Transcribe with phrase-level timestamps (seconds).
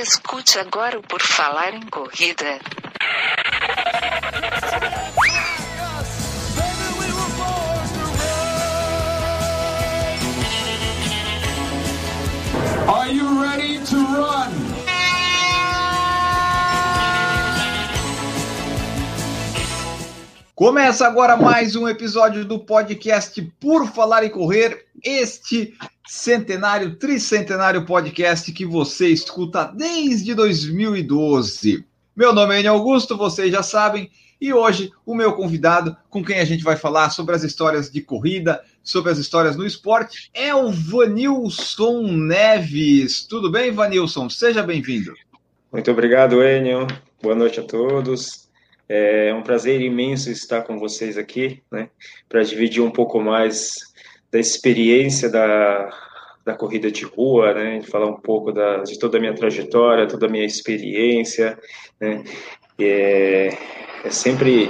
[0.00, 2.60] Escute agora o Por Falar em Corrida.
[12.86, 14.52] Are you ready to run?
[20.54, 25.76] Começa agora mais um episódio do podcast Por Falar em Correr, este
[26.08, 31.84] centenário, tricentenário podcast que você escuta desde 2012.
[32.16, 36.40] Meu nome é Enio Augusto, vocês já sabem, e hoje o meu convidado, com quem
[36.40, 40.54] a gente vai falar sobre as histórias de corrida, sobre as histórias no esporte, é
[40.54, 43.26] o Vanilson Neves.
[43.26, 44.30] Tudo bem, Vanilson?
[44.30, 45.12] Seja bem-vindo.
[45.70, 46.86] Muito obrigado, Enio.
[47.22, 48.48] Boa noite a todos.
[48.88, 51.90] É um prazer imenso estar com vocês aqui, né,
[52.26, 53.87] para dividir um pouco mais
[54.30, 55.90] da experiência da,
[56.44, 60.26] da corrida de rua, né, falar um pouco da, de toda a minha trajetória, toda
[60.26, 61.58] a minha experiência,
[62.00, 62.22] né,
[62.78, 63.56] é,
[64.04, 64.68] é sempre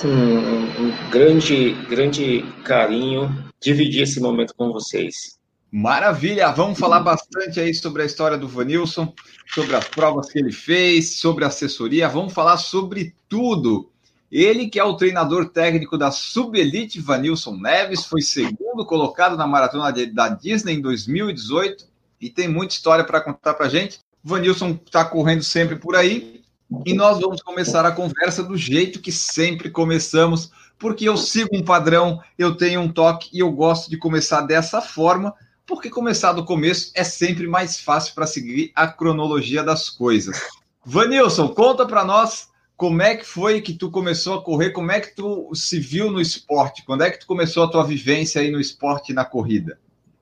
[0.00, 5.36] com um, um grande, grande carinho dividir esse momento com vocês.
[5.70, 6.50] Maravilha!
[6.52, 9.12] Vamos falar bastante aí sobre a história do Vanilson,
[9.52, 13.90] sobre as provas que ele fez, sobre a assessoria, vamos falar sobre tudo.
[14.30, 19.92] Ele que é o treinador técnico da Subelite Vanilson Neves, foi segundo colocado na maratona
[20.12, 21.86] da Disney em 2018
[22.20, 24.00] e tem muita história para contar para gente.
[24.22, 26.42] Vanilson está correndo sempre por aí
[26.84, 31.62] e nós vamos começar a conversa do jeito que sempre começamos, porque eu sigo um
[31.62, 35.32] padrão, eu tenho um toque e eu gosto de começar dessa forma,
[35.64, 40.40] porque começar do começo é sempre mais fácil para seguir a cronologia das coisas.
[40.84, 44.70] Vanilson, conta para nós como é que foi que tu começou a correr?
[44.70, 46.84] Como é que tu se viu no esporte?
[46.84, 49.78] Quando é que tu começou a tua vivência aí no esporte e na corrida?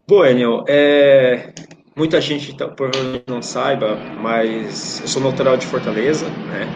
[0.07, 1.53] Bueno, é,
[1.97, 6.69] muita gente tá, provavelmente não saiba, mas eu sou natural de Fortaleza, né?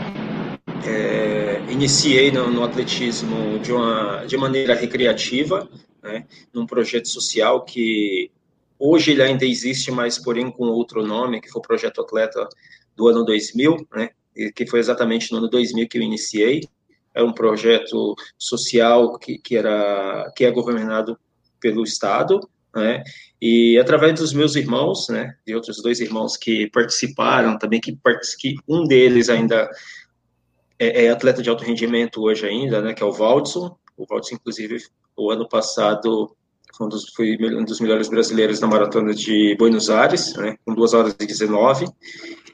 [0.85, 5.69] É, iniciei no, no, atletismo de uma de maneira recreativa,
[6.03, 6.27] né?
[6.53, 8.31] Num projeto social que
[8.79, 12.49] hoje ele ainda existe, mas porém com outro nome, que foi o Projeto Atleta
[12.97, 14.11] do ano 2000, né?
[14.55, 16.61] Que foi exatamente no ano 2000 que eu iniciei.
[17.15, 21.19] É um projeto social que, que, era, que é governado
[21.61, 22.41] pelo Estado,
[22.75, 23.03] né?
[23.41, 27.97] E através dos meus irmãos, né, de outros dois irmãos que participaram também, que,
[28.39, 29.71] que um deles ainda
[30.79, 33.77] é, é, atleta de alto rendimento hoje ainda, né, que é o Valdson.
[33.97, 34.79] O Valdson, inclusive,
[35.17, 36.35] o ano passado
[36.77, 40.75] foi um dos, foi um dos melhores brasileiros na maratona de Buenos Aires, né, com
[40.75, 41.87] 2 horas e 19.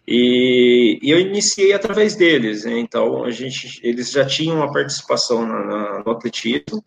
[0.07, 2.79] E, e eu iniciei através deles, né?
[2.79, 6.85] então a gente, eles já tinham uma participação na, na, no atletismo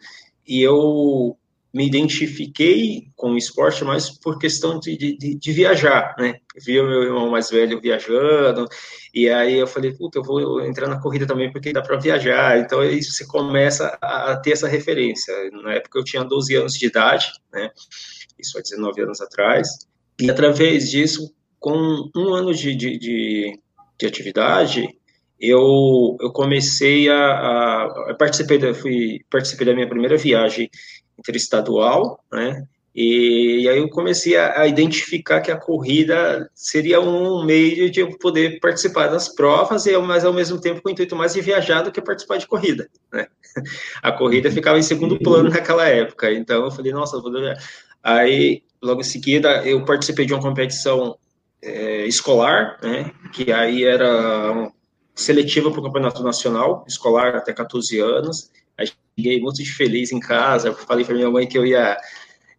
[0.47, 1.35] e eu
[1.73, 6.39] me identifiquei com o esporte mais por questão de, de, de viajar, né?
[6.65, 8.67] Vi o meu irmão mais velho viajando,
[9.13, 12.57] e aí eu falei, puta, eu vou entrar na corrida também porque dá para viajar.
[12.57, 15.33] Então aí você começa a, a, ter essa referência.
[15.51, 17.69] Na época eu tinha 12 anos de idade, né?
[18.39, 19.67] Isso há 19 anos atrás.
[20.19, 23.59] E através disso com um ano de, de, de,
[23.99, 24.87] de atividade,
[25.39, 30.69] eu, eu comecei a, a, a participei da, fui, participei da minha primeira viagem
[31.17, 37.45] interestadual, né, e, e aí eu comecei a, a, identificar que a corrida seria um
[37.45, 41.15] meio de eu poder participar das provas, e mas ao mesmo tempo com o intuito
[41.15, 43.27] mais de viajar do que participar de corrida, né.
[44.01, 47.57] A corrida ficava em segundo plano naquela época, então eu falei, nossa, vou viajar.
[48.03, 51.17] Aí, logo em seguida, eu participei de uma competição
[51.61, 54.71] é, escolar, né, que aí era
[55.15, 58.51] seletiva para o campeonato nacional, escolar até 14 anos.
[58.77, 58.87] Aí
[59.17, 61.97] cheguei muito feliz em casa, falei para minha mãe que eu ia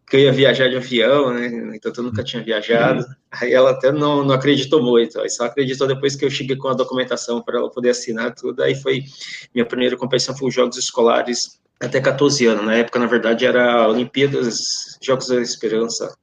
[0.09, 1.77] que eu ia viajar de avião, né?
[1.77, 3.05] Então eu nunca tinha viajado.
[3.31, 6.69] Aí ela até não, não acreditou muito, aí só acreditou depois que eu cheguei com
[6.69, 8.63] a documentação para ela poder assinar tudo.
[8.63, 9.05] Aí foi
[9.55, 12.65] minha primeira competição foi os Jogos Escolares até 14 anos.
[12.65, 16.17] Na época, na verdade, era Olimpíadas, Jogos da Esperança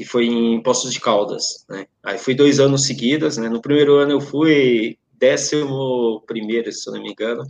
[0.00, 1.84] que foi em Poços de Caldas, né?
[2.02, 3.50] Aí fui dois anos seguidas, né?
[3.50, 7.44] No primeiro ano eu fui décimo primeiro, se não me engano.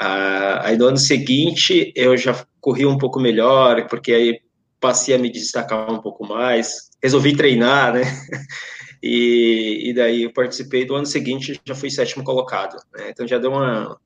[0.00, 4.40] Ah, aí no ano seguinte eu já corri um pouco melhor, porque aí
[4.80, 8.04] passei a me destacar um pouco mais, resolvi treinar, né?
[9.06, 13.10] E, e daí eu participei do ano seguinte, já fui sétimo colocado, né?
[13.10, 14.00] Então já deu uma,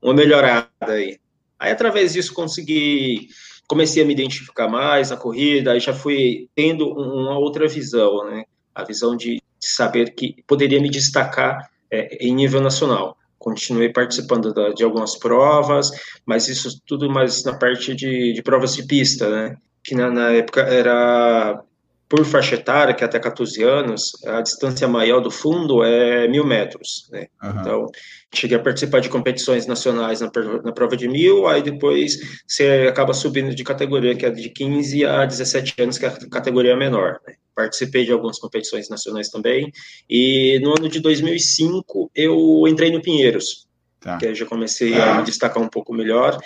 [0.00, 1.18] uma melhorada aí.
[1.58, 3.28] Aí através disso consegui
[3.66, 8.44] comecei a me identificar mais na corrida, aí já fui tendo uma outra visão, né?
[8.74, 13.16] A visão de saber que poderia me destacar é, em nível nacional.
[13.38, 15.90] Continuei participando da, de algumas provas,
[16.24, 19.56] mas isso tudo mais na parte de, de provas de pista, né?
[19.82, 21.62] Que na, na época era
[22.08, 26.46] por faixa etária, que é até 14 anos, a distância maior do fundo é mil
[26.46, 27.08] metros.
[27.10, 27.26] Né?
[27.42, 27.60] Uhum.
[27.60, 27.86] Então,
[28.32, 30.30] cheguei a participar de competições nacionais na,
[30.64, 35.04] na, prova de mil, aí depois você acaba subindo de categoria, que é de 15
[35.04, 37.20] a 17 anos, que é a categoria menor.
[37.26, 37.34] Né?
[37.54, 39.72] Participei de algumas competições nacionais também,
[40.08, 43.66] e no ano de 2005 eu entrei no Pinheiros,
[43.98, 44.18] tá.
[44.18, 46.38] que aí já comecei a me destacar um pouco melhor,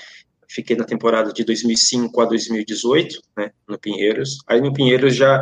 [0.50, 4.38] fiquei na temporada de 2005 a 2018, né, no Pinheiros.
[4.46, 5.40] Aí no Pinheiros já,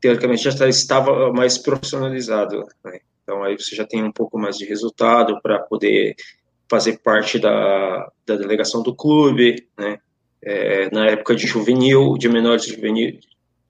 [0.00, 2.98] teoricamente, já estava mais profissionalizado, né?
[3.22, 6.14] Então aí você já tem um pouco mais de resultado para poder
[6.68, 9.98] fazer parte da, da delegação do clube, né?
[10.42, 13.18] É, na época de juvenil, de menores de juvenil,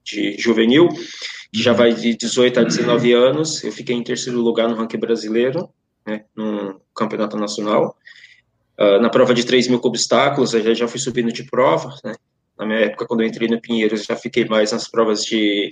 [0.03, 0.89] de juvenil,
[1.53, 4.99] que já vai de 18 a 19 anos, eu fiquei em terceiro lugar no ranking
[4.99, 5.69] brasileiro,
[6.05, 7.95] né, no campeonato nacional.
[8.79, 12.15] Uh, na prova de 3 mil obstáculos, eu já, fui subindo de prova, né?
[12.57, 15.69] Na minha época, quando eu entrei no Pinheiros, já fiquei mais nas provas de,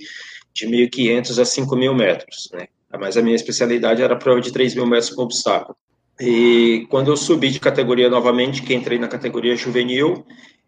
[0.52, 2.66] de 1.500 a 5.000 metros, né?
[2.98, 5.76] Mas a minha especialidade era a prova de 3 mil metros com obstáculo.
[6.20, 10.24] E quando eu subi de categoria novamente, que entrei na categoria juvenil,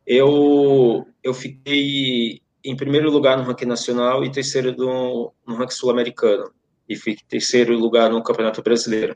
[0.06, 6.50] eu, eu fiquei em primeiro lugar no ranking nacional e terceiro no, no ranking sul-americano.
[6.88, 9.14] E fiquei terceiro lugar no Campeonato Brasileiro.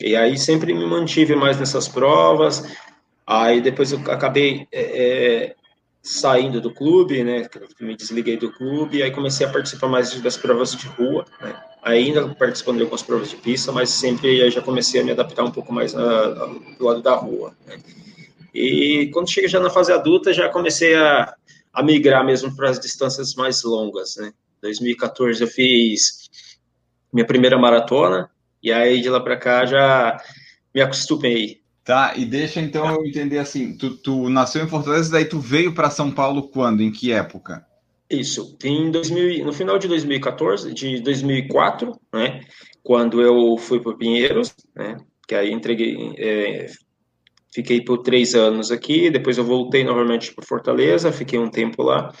[0.00, 2.64] E aí sempre me mantive mais nessas provas.
[3.26, 5.54] Aí depois eu acabei é, é,
[6.02, 7.48] saindo do clube, né?
[7.80, 11.54] Me desliguei do clube aí comecei a participar mais das provas de rua, né?
[11.82, 15.50] Ainda participando de algumas provas de pista, mas sempre já comecei a me adaptar um
[15.50, 17.54] pouco mais do lado da rua.
[17.66, 17.78] Né?
[18.52, 21.34] E quando chega já na fase adulta, já comecei a,
[21.72, 24.32] a migrar mesmo para as distâncias mais longas, né?
[24.60, 26.28] 2014 eu fiz
[27.12, 28.30] minha primeira maratona,
[28.62, 30.20] e aí de lá para cá já
[30.74, 31.60] me acostumei.
[31.84, 35.72] Tá, e deixa então eu entender assim, tu, tu nasceu em Fortaleza, daí tu veio
[35.72, 37.66] para São Paulo quando, em que época?
[38.10, 42.40] Isso, em 2000, no final de 2014, de 2004, né,
[42.82, 46.66] quando eu fui para Pinheiros, né, que aí entreguei, é,
[47.54, 52.12] fiquei por três anos aqui, depois eu voltei novamente para Fortaleza, fiquei um tempo lá,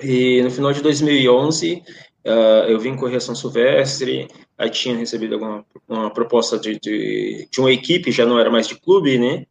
[0.00, 1.82] e no final de 2011
[2.26, 4.26] Uh, eu vim correr São Silvestre,
[4.56, 8.66] aí tinha recebido alguma uma proposta de, de, de, uma equipe, já não era mais
[8.66, 9.46] de clube, né,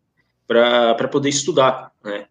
[0.48, 2.26] para poder estudar, né,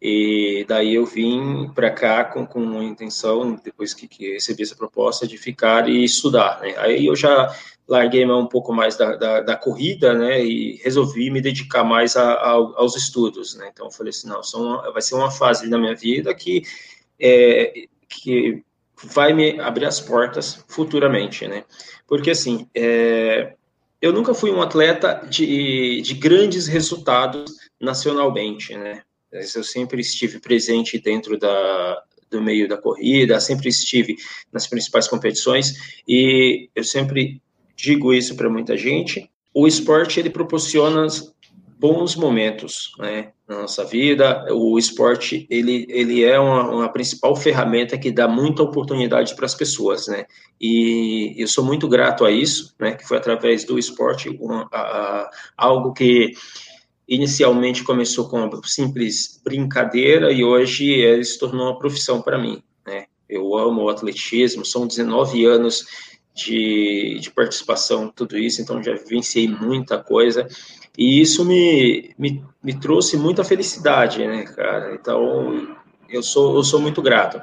[0.00, 4.76] e daí eu vim para cá com, com a intenção, depois que, que, recebi essa
[4.76, 7.54] proposta, de ficar e estudar, né, aí eu já
[7.86, 12.32] larguei um pouco mais da, da, da corrida, né, e resolvi me dedicar mais a,
[12.32, 15.78] a, aos estudos, né, então eu falei assim, não, uma, vai ser uma fase da
[15.78, 16.62] minha vida que
[17.20, 18.62] é, que
[19.02, 21.64] vai me abrir as portas futuramente, né?
[22.06, 23.54] Porque, assim, é,
[24.00, 29.02] eu nunca fui um atleta de, de grandes resultados nacionalmente, né?
[29.32, 34.16] Eu sempre estive presente dentro da, do meio da corrida, sempre estive
[34.52, 37.40] nas principais competições e eu sempre
[37.74, 39.30] digo isso para muita gente.
[39.52, 41.06] O esporte ele proporciona
[41.84, 44.46] bons momentos né, na nossa vida.
[44.50, 49.54] O esporte ele, ele é uma, uma principal ferramenta que dá muita oportunidade para as
[49.54, 50.24] pessoas, né?
[50.58, 52.92] E eu sou muito grato a isso, né?
[52.92, 56.32] Que foi através do esporte uma, a, a, algo que
[57.06, 62.62] inicialmente começou com uma simples brincadeira e hoje ele se tornou uma profissão para mim,
[62.86, 63.04] né?
[63.28, 65.84] Eu amo o atletismo, são 19 anos
[66.34, 70.48] de, de participação, tudo isso, então já vivenciei muita coisa
[70.96, 74.94] e isso me, me, me trouxe muita felicidade, né, cara?
[74.94, 75.76] Então,
[76.08, 77.40] eu sou, eu sou muito grato.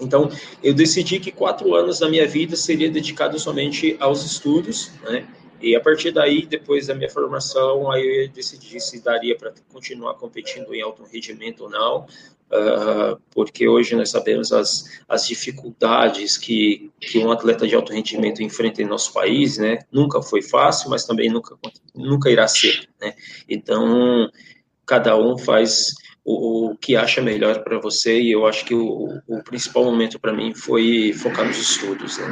[0.00, 0.30] Então,
[0.62, 5.26] eu decidi que quatro anos da minha vida seria dedicado somente aos estudos, né?
[5.60, 10.14] E a partir daí, depois da minha formação, aí eu decidi se daria para continuar
[10.14, 12.06] competindo em alto rendimento ou não,
[12.50, 18.42] uh, porque hoje nós sabemos as, as dificuldades que, que um atleta de alto rendimento
[18.42, 19.80] enfrenta em nosso país, né?
[19.92, 21.56] Nunca foi fácil, mas também nunca,
[21.94, 23.14] nunca irá ser, né?
[23.48, 24.30] Então,
[24.86, 25.92] cada um faz
[26.24, 30.18] o, o que acha melhor para você e eu acho que o, o principal momento
[30.18, 32.28] para mim foi focar nos estudos, né?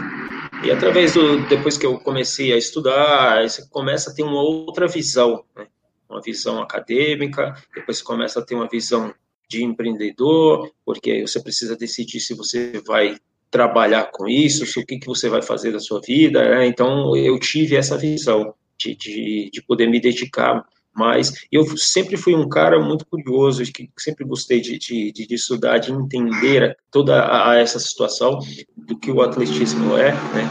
[0.65, 4.87] E através do depois que eu comecei a estudar, você começa a ter uma outra
[4.87, 5.67] visão, né?
[6.09, 9.15] Uma visão acadêmica, depois você começa a ter uma visão
[9.49, 13.17] de empreendedor, porque você precisa decidir se você vai
[13.51, 16.67] trabalhar com isso, o que, que você vai fazer da sua vida, né?
[16.67, 20.65] Então, eu tive essa visão de, de, de poder me dedicar
[20.95, 25.79] mas eu sempre fui um cara muito curioso, que sempre gostei de, de, de estudar,
[25.79, 28.39] de entender toda a, a essa situação
[28.77, 30.49] do que o atletismo é, né?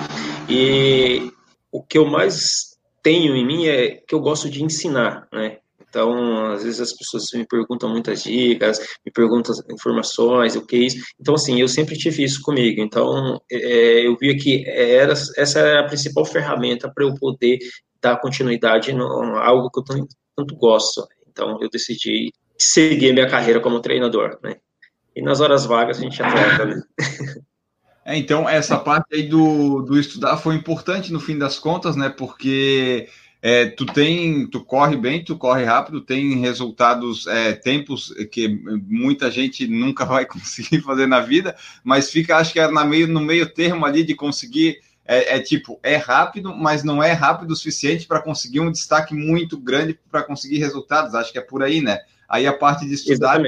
[0.50, 1.32] E
[1.72, 5.58] o que eu mais tenho em mim é que eu gosto de ensinar, né?
[5.90, 10.80] Então, às vezes as pessoas me perguntam muitas dicas, me perguntam informações, o que é
[10.80, 10.98] isso.
[11.20, 12.82] Então, assim, eu sempre tive isso comigo.
[12.82, 17.60] Então, é, eu via que era, essa era a principal ferramenta para eu poder
[18.02, 21.08] dar continuidade em algo que eu tanto, tanto gosto.
[21.30, 24.58] Então, eu decidi seguir minha carreira como treinador, né?
[25.16, 26.82] E nas horas vagas a gente atleta, né?
[28.10, 32.08] É, então, essa parte aí do, do estudar foi importante no fim das contas, né?
[32.08, 33.10] Porque
[33.42, 38.48] é, tu tem, tu corre bem, tu corre rápido, tem resultados, é, tempos que
[38.88, 43.08] muita gente nunca vai conseguir fazer na vida, mas fica, acho que é na meio,
[43.08, 47.52] no meio termo ali de conseguir, é, é tipo, é rápido, mas não é rápido
[47.52, 51.64] o suficiente para conseguir um destaque muito grande para conseguir resultados, acho que é por
[51.64, 52.00] aí, né?
[52.28, 53.42] Aí a parte de estudar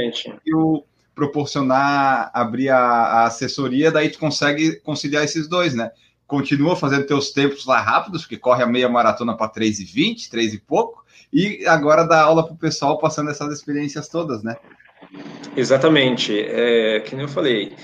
[0.46, 5.92] e o proporcionar abrir a, a assessoria, daí tu consegue conciliar esses dois, né?
[6.26, 10.30] Continua fazendo teus tempos lá rápidos, porque corre a meia maratona para 3 e 20,
[10.30, 14.56] 3 e pouco, e agora dá aula para o pessoal passando essas experiências todas, né?
[15.58, 17.76] Exatamente, é, que nem eu falei.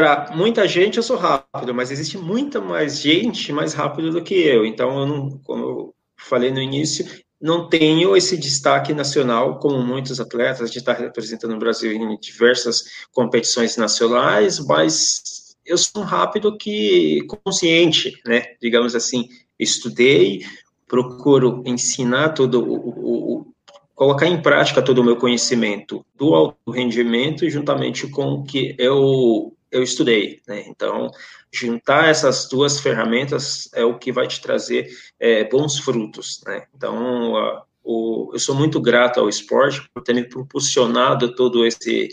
[0.00, 4.32] Para muita gente eu sou rápido, mas existe muita mais gente mais rápido do que
[4.32, 4.64] eu.
[4.64, 7.04] Então, eu não, como eu falei no início,
[7.38, 12.84] não tenho esse destaque nacional, como muitos atletas, de estar representando o Brasil em diversas
[13.12, 18.54] competições nacionais, mas eu sou um rápido que consciente, né?
[18.58, 19.28] Digamos assim,
[19.58, 20.46] estudei,
[20.88, 23.46] procuro ensinar todo o, o, o
[23.94, 29.52] colocar em prática todo o meu conhecimento do alto rendimento juntamente com o que eu
[29.70, 30.64] eu estudei, né?
[30.66, 31.10] Então,
[31.52, 36.64] juntar essas duas ferramentas é o que vai te trazer é, bons frutos, né?
[36.74, 42.08] Então, uh, o, eu sou muito grato ao esporte por ter me proporcionado todo esse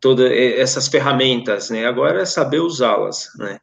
[0.00, 1.86] todas essas ferramentas, né?
[1.86, 3.60] Agora é saber usá-las, né?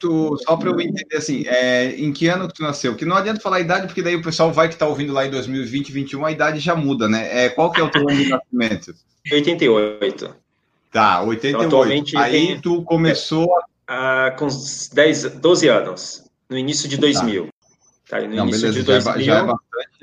[0.00, 2.94] Tu, só para eu entender assim, é, em que ano que tu nasceu?
[2.94, 5.26] Que não adianta falar a idade, porque daí o pessoal vai que está ouvindo lá
[5.26, 7.44] em 2020, 2021, a idade já muda, né?
[7.44, 8.94] É, qual que é o teu ano de nascimento?
[9.30, 10.45] 88.
[10.96, 11.46] Tá, 88.
[11.46, 13.46] Então, atualmente Aí tem, tu começou
[13.86, 14.30] a...
[14.30, 14.48] com
[14.94, 17.48] 10, 12 anos, no início de 2000.
[18.08, 19.12] Tá, tá no Não, início beleza, de 2000.
[19.12, 19.96] Já é, já é bastante.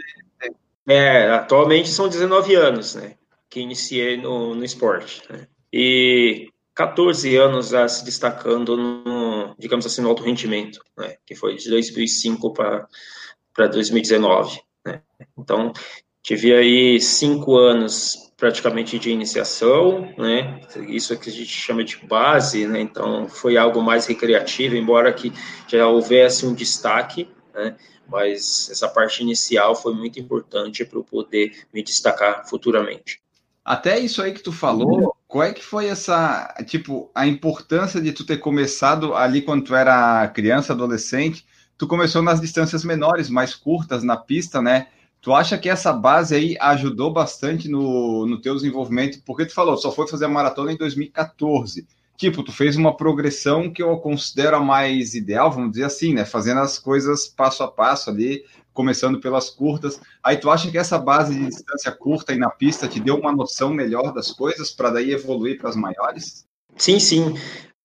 [0.85, 3.15] É, atualmente são 19 anos, né?
[3.49, 5.23] Que iniciei no, no esporte.
[5.27, 5.47] Né?
[5.73, 11.15] E 14 anos já se destacando no, digamos assim, no alto rendimento, né?
[11.25, 14.61] Que foi de 2005 para 2019.
[14.85, 15.01] Né?
[15.35, 15.73] Então,
[16.21, 20.59] tive aí cinco anos praticamente de iniciação, né?
[20.89, 22.81] Isso é que a gente chama de base, né?
[22.81, 25.31] Então foi algo mais recreativo, embora que
[25.65, 27.77] já houvesse um destaque, né?
[28.05, 33.21] Mas essa parte inicial foi muito importante para eu poder me destacar futuramente.
[33.63, 38.11] Até isso aí que tu falou, qual é que foi essa, tipo, a importância de
[38.11, 41.45] tu ter começado ali quando tu era criança, adolescente,
[41.77, 44.87] tu começou nas distâncias menores, mais curtas na pista, né?
[45.23, 49.23] Tu acha que essa base aí ajudou bastante no, no teu desenvolvimento?
[49.25, 51.87] Porque tu falou, só foi fazer a maratona em 2014.
[52.17, 56.25] Tipo, tu fez uma progressão que eu considero a mais ideal, vamos dizer assim, né?
[56.25, 59.97] Fazendo as coisas passo a passo ali, começando pelas curtas.
[60.21, 63.31] Aí tu acha que essa base de distância curta e na pista te deu uma
[63.31, 66.45] noção melhor das coisas para daí evoluir para as maiores?
[66.75, 67.33] Sim, sim.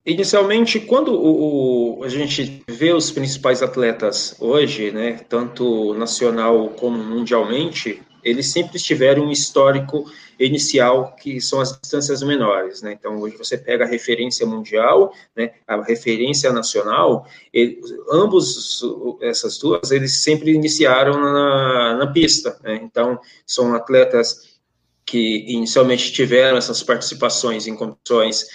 [0.08, 6.96] Inicialmente, quando o, o, a gente vê os principais atletas hoje, né, tanto nacional como
[6.96, 10.10] mundialmente, eles sempre tiveram um histórico
[10.40, 12.92] inicial que são as distâncias menores, né?
[12.98, 15.52] Então hoje você pega a referência mundial, né?
[15.66, 17.78] A referência nacional, ele,
[18.10, 18.80] ambos
[19.20, 22.80] essas duas eles sempre iniciaram na, na pista, né?
[22.82, 24.58] Então são atletas
[25.04, 28.46] que inicialmente tiveram essas participações em competições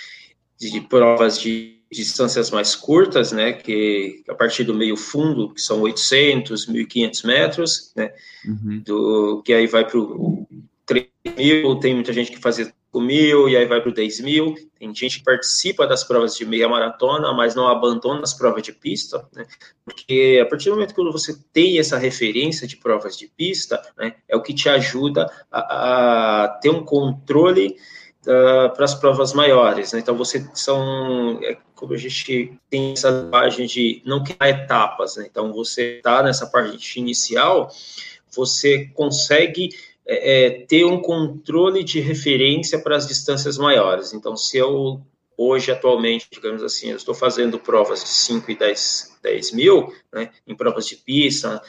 [0.60, 5.82] de provas de distâncias mais curtas, né, que a partir do meio fundo, que são
[5.82, 8.12] 800, 1.500 metros, né,
[8.46, 8.82] uhum.
[8.84, 10.46] do, que aí vai para o
[10.86, 11.08] 3
[11.38, 14.56] mil, tem muita gente que faz 5 mil, e aí vai para o 10 mil,
[14.78, 18.74] tem gente que participa das provas de meia maratona, mas não abandona as provas de
[18.74, 19.46] pista, né,
[19.86, 24.16] porque a partir do momento que você tem essa referência de provas de pista, né,
[24.28, 27.78] é o que te ajuda a, a ter um controle
[28.28, 29.94] uh, para as provas maiores.
[29.94, 30.00] Né?
[30.00, 35.18] Então, você são, é, como a gente tem essa página de não criar etapas.
[35.18, 35.28] Né?
[35.30, 37.70] Então, você está nessa parte inicial,
[38.32, 39.70] você consegue
[40.06, 44.14] é, é, ter um controle de referência para as distâncias maiores.
[44.14, 45.02] Então, se eu
[45.38, 50.30] hoje, atualmente, digamos assim, eu estou fazendo provas de 5 e 10, 10 mil, né,
[50.46, 51.62] em provas de pista,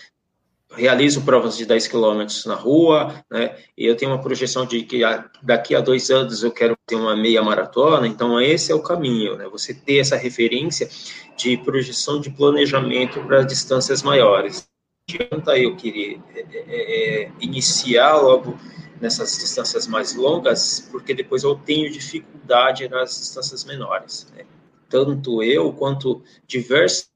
[0.77, 3.57] realizo provas de 10 quilômetros na rua, né?
[3.77, 5.03] E eu tenho uma projeção de que
[5.43, 9.37] daqui a dois anos eu quero ter uma meia maratona, então esse é o caminho,
[9.37, 9.49] né?
[9.49, 10.89] Você ter essa referência
[11.37, 14.69] de projeção de planejamento para distâncias maiores.
[15.09, 18.59] adianta eu querer é, é, é, iniciar logo
[19.01, 24.27] nessas distâncias mais longas, porque depois eu tenho dificuldade nas distâncias menores.
[24.35, 24.45] Né?
[24.89, 27.11] Tanto eu quanto diversas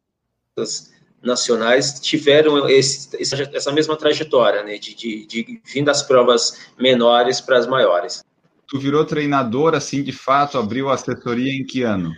[1.22, 3.08] nacionais tiveram esse,
[3.52, 8.22] essa mesma trajetória, né, de, de, de vir das provas menores para as maiores.
[8.68, 12.12] Tu virou treinador, assim, de fato, abriu a assessoria em que ano?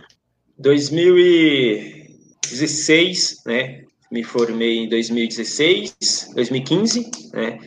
[0.57, 7.59] 2016, né, me formei em 2016, 2015, né,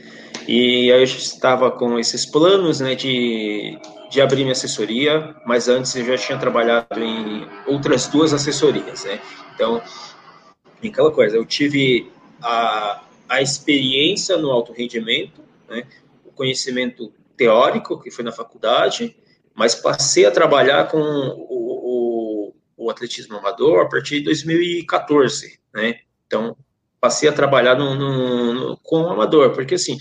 [0.47, 3.79] e aí eu estava com esses planos, né, de,
[4.11, 9.19] de abrir minha assessoria, mas antes eu já tinha trabalhado em outras duas assessorias, né,
[9.55, 9.81] então
[10.88, 12.11] aquela coisa, eu tive
[12.43, 15.87] a, a experiência no alto rendimento, né,
[16.25, 19.17] o conhecimento teórico, que foi na faculdade,
[19.55, 26.00] mas passei a trabalhar com o, o, o atletismo amador a partir de 2014, né?
[26.26, 26.57] Então,
[27.00, 29.97] passei a trabalhar no, no, no, com o amador, porque assim,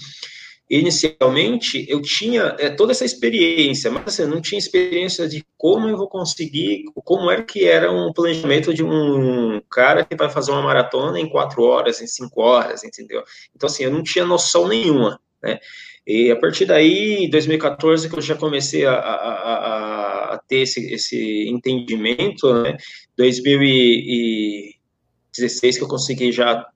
[0.70, 5.88] inicialmente eu tinha é, toda essa experiência, mas assim, eu não tinha experiência de como
[5.88, 10.52] eu vou conseguir, como é que era um planejamento de um cara que vai fazer
[10.52, 13.24] uma maratona em quatro horas, em cinco horas, entendeu?
[13.56, 15.60] Então, assim, eu não tinha noção nenhuma, né?
[16.06, 20.62] E a partir daí, em 2014, que eu já comecei a, a, a, a ter
[20.62, 22.76] esse, esse entendimento, né?
[23.18, 26.68] 2016 que eu consegui já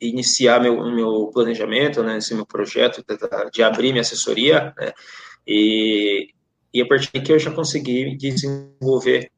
[0.00, 3.04] iniciar meu, meu planejamento, né, esse meu projeto
[3.52, 4.92] de, abrir minha assessoria, né,
[5.46, 6.30] e,
[6.72, 9.30] e a partir daqui eu já consegui desenvolver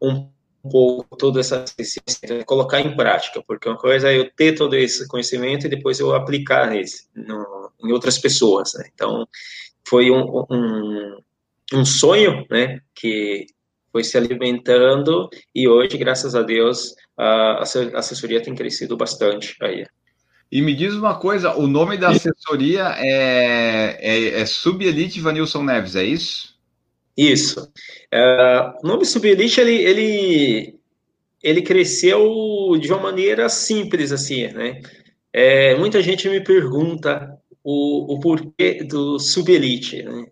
[0.00, 0.28] um
[0.70, 5.06] pouco toda essa ciência, colocar em prática, porque uma coisa é eu ter todo esse
[5.08, 9.26] conhecimento e depois eu aplicar nesse, no, em outras pessoas, né, então
[9.88, 11.18] foi um, um,
[11.72, 13.46] um sonho, né, que
[13.96, 17.62] foi se alimentando e hoje, graças a Deus, a
[17.94, 19.86] assessoria tem crescido bastante aí.
[20.52, 25.96] E me diz uma coisa, o nome da assessoria é, é, é Subelite Vanilson Neves,
[25.96, 26.54] é isso?
[27.16, 27.72] Isso.
[28.12, 30.78] É, o nome Subelite, ele, ele,
[31.42, 34.82] ele cresceu de uma maneira simples, assim, né?
[35.32, 40.26] É, muita gente me pergunta o, o porquê do Subelite, né?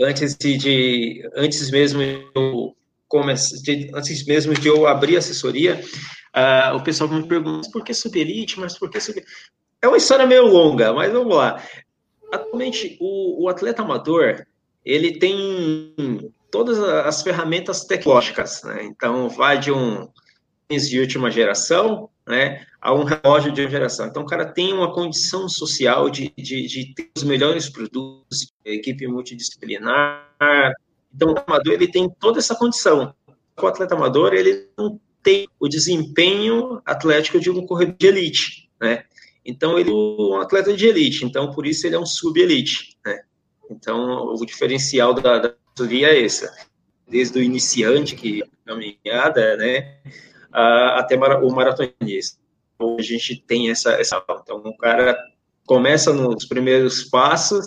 [0.00, 2.74] Antes de, de antes mesmo eu
[3.18, 5.80] antes mesmo de eu abrir a assessoria,
[6.36, 9.30] uh, o pessoal me pergunta por que subelite, mas por que subelite?
[9.82, 11.62] É uma história meio longa, mas vamos lá.
[12.32, 14.44] Atualmente, o, o atleta amador,
[14.84, 15.94] ele tem
[16.50, 18.84] todas as ferramentas tecnológicas, né?
[18.84, 20.08] Então, vai de um
[20.70, 24.06] de última geração, né, a um relógio de última geração.
[24.06, 29.06] Então, o cara tem uma condição social de, de, de ter os melhores produtos, equipe
[29.08, 30.28] multidisciplinar,
[31.14, 33.14] então, o amador ele tem toda essa condição.
[33.60, 39.04] O atleta amador ele não tem o desempenho atlético de um corredor de elite, né?
[39.44, 43.20] Então, ele é um atleta de elite, então por isso ele é um sub-elite, né?
[43.70, 45.54] Então, o diferencial da, da
[45.88, 46.48] é esse.
[47.08, 49.98] Desde o iniciante, que é caminhada, né,
[50.52, 52.38] até o maratonista.
[52.78, 54.22] Hoje a gente tem essa, essa.
[54.42, 55.16] Então, o cara
[55.66, 57.66] começa nos primeiros passos,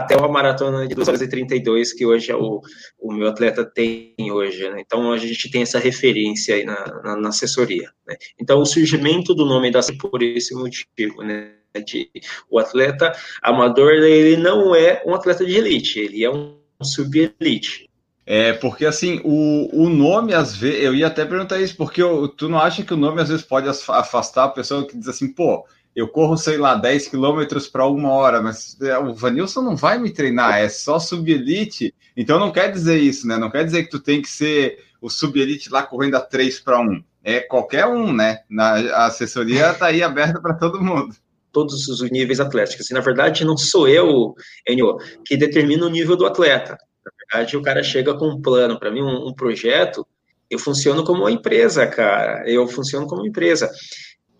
[0.00, 2.60] até uma maratona de 2 horas e 32, que hoje é o,
[2.98, 4.80] o meu atleta tem hoje, né?
[4.80, 8.16] Então, a gente tem essa referência aí na, na, na assessoria, né?
[8.40, 11.52] Então, o surgimento do nome da por esse motivo, né?
[11.86, 12.10] De,
[12.50, 17.88] o atleta amador, ele não é um atleta de elite, ele é um sub-elite.
[18.26, 22.28] É, porque assim, o, o nome, às vezes, eu ia até perguntar isso, porque eu,
[22.28, 25.32] tu não acha que o nome às vezes pode afastar a pessoa que diz assim,
[25.32, 29.76] pô, eu corro, sei lá, 10 quilômetros para uma hora, mas é, o Vanilson não
[29.76, 31.94] vai me treinar, é só sub-elite.
[32.16, 33.36] Então não quer dizer isso, né?
[33.36, 36.80] Não quer dizer que tu tem que ser o sub-elite lá correndo a 3 para
[36.80, 37.02] 1.
[37.22, 38.40] É qualquer um, né?
[38.48, 41.14] Na, a assessoria está aí aberta para todo mundo.
[41.52, 42.88] Todos os níveis atléticos.
[42.90, 44.34] E, na verdade, não sou eu,
[44.66, 46.78] Enio, que determina o nível do atleta.
[47.04, 48.78] Na verdade, o cara chega com um plano.
[48.78, 50.06] Para mim, um, um projeto,
[50.48, 52.48] eu funciono como uma empresa, cara.
[52.48, 53.70] Eu funciono como empresa.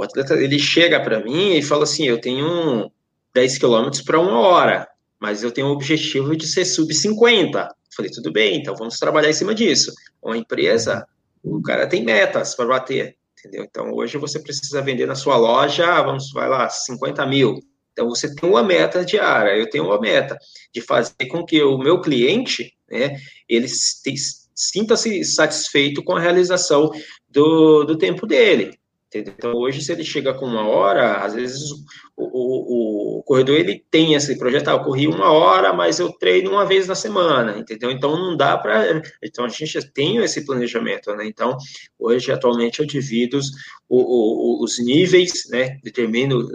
[0.00, 2.90] O atleta ele chega para mim e fala assim: eu tenho
[3.34, 4.88] 10 quilômetros para uma hora,
[5.20, 7.68] mas eu tenho o objetivo de ser sub 50.
[7.94, 9.92] Falei, tudo bem, então vamos trabalhar em cima disso.
[10.22, 11.06] Uma empresa,
[11.42, 13.62] o cara tem metas para bater, entendeu?
[13.62, 17.60] Então hoje você precisa vender na sua loja, vamos, vai lá, 50 mil.
[17.92, 20.34] Então você tem uma meta diária, eu tenho uma meta
[20.72, 26.90] de fazer com que o meu cliente, né, ele sinta-se satisfeito com a realização
[27.28, 28.79] do, do tempo dele.
[29.10, 29.34] Entendeu?
[29.36, 31.68] Então, hoje, se ele chega com uma hora, às vezes
[32.16, 36.12] o, o, o corredor ele tem esse projeto, ah, eu corri uma hora, mas eu
[36.12, 37.90] treino uma vez na semana, entendeu?
[37.90, 39.02] Então, não dá para.
[39.20, 41.26] Então, a gente tem esse planejamento, né?
[41.26, 41.56] Então,
[41.98, 43.50] hoje, atualmente, eu divido os,
[43.88, 45.80] os níveis, né?
[45.82, 46.46] Determino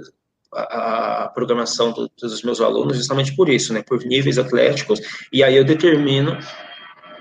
[0.54, 5.58] a, programação do, dos meus alunos justamente por isso, né, por níveis atléticos, e aí
[5.58, 6.38] eu determino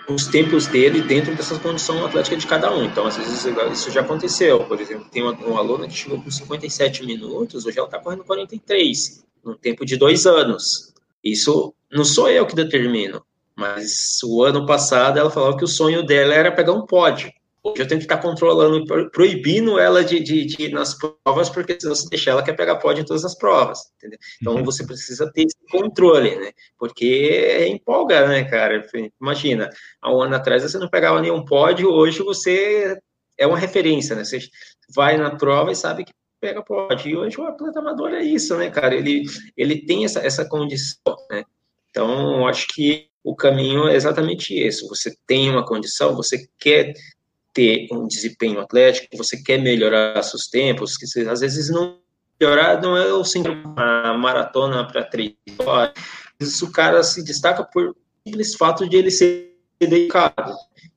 [0.08, 2.84] os tempos dele dentro dessa condição atlética de cada um.
[2.84, 4.64] Então, às vezes, isso já aconteceu.
[4.64, 8.24] Por exemplo, tem uma, um aluno que chegou com 57 minutos, hoje ela está correndo
[8.24, 10.92] 43, no tempo de dois anos.
[11.22, 13.24] Isso não sou eu que determino,
[13.56, 17.32] mas o ano passado ela falou que o sonho dela era pegar um pódio.
[17.66, 21.80] Hoje eu tenho que estar controlando, proibindo ela de, de, de ir nas provas, porque
[21.80, 24.18] se você deixar, ela quer pegar pódio em todas as provas, entendeu?
[24.38, 24.64] Então uhum.
[24.64, 26.52] você precisa ter esse controle, né?
[26.78, 28.86] Porque empolga, né, cara?
[29.18, 29.70] Imagina,
[30.02, 32.98] há um ano atrás você não pegava nenhum pódio, hoje você
[33.38, 34.24] é uma referência, né?
[34.24, 34.40] Você
[34.94, 37.10] vai na prova e sabe que pega pódio.
[37.10, 38.94] E hoje o atleta amador é isso, né, cara?
[38.94, 39.22] Ele,
[39.56, 41.42] ele tem essa, essa condição, né?
[41.88, 44.86] Então, acho que o caminho é exatamente esse.
[44.86, 46.92] Você tem uma condição, você quer
[47.54, 51.98] ter um desempenho atlético, você quer melhorar seus tempos, que às vezes não
[52.38, 55.94] melhorar não é o simples uma maratona para três horas.
[56.62, 60.52] o cara se destaca por simples fato de ele ser dedicado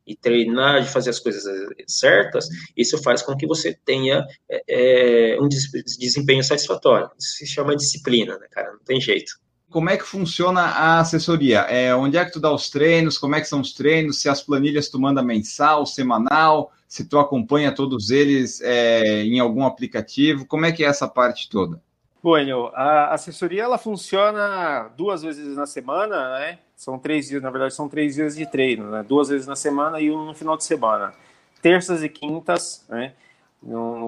[0.06, 1.44] e treinar, de fazer as coisas
[1.86, 4.26] certas, isso faz com que você tenha
[4.68, 7.10] é um desempenho satisfatório.
[7.20, 8.72] Isso se chama disciplina, né, cara?
[8.72, 9.34] Não tem jeito
[9.70, 11.60] como é que funciona a assessoria?
[11.62, 13.18] É, onde é que tu dá os treinos?
[13.18, 14.22] Como é que são os treinos?
[14.22, 16.72] Se as planilhas tu manda mensal, semanal?
[16.88, 20.46] Se tu acompanha todos eles é, em algum aplicativo?
[20.46, 21.82] Como é que é essa parte toda?
[22.24, 26.60] Bueno, a assessoria ela funciona duas vezes na semana, né?
[26.76, 29.04] São três dias, na verdade, são três dias de treino, né?
[29.04, 31.14] Duas vezes na semana e um no final de semana.
[31.62, 33.14] Terças e quintas, né?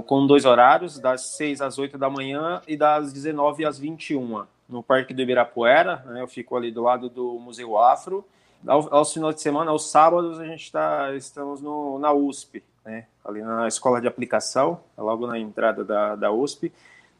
[0.06, 4.84] Com dois horários, das 6 às 8 da manhã e das 19 às 21 no
[4.84, 6.22] Parque do Ibirapuera, né?
[6.22, 8.24] Eu fico ali do lado do Museu Afro.
[8.68, 13.08] Ao, aos finais de semana, aos sábados, a gente tá, estamos no, na USP, né?
[13.26, 16.72] Ali na Escola de Aplicação, logo na entrada da, da USP,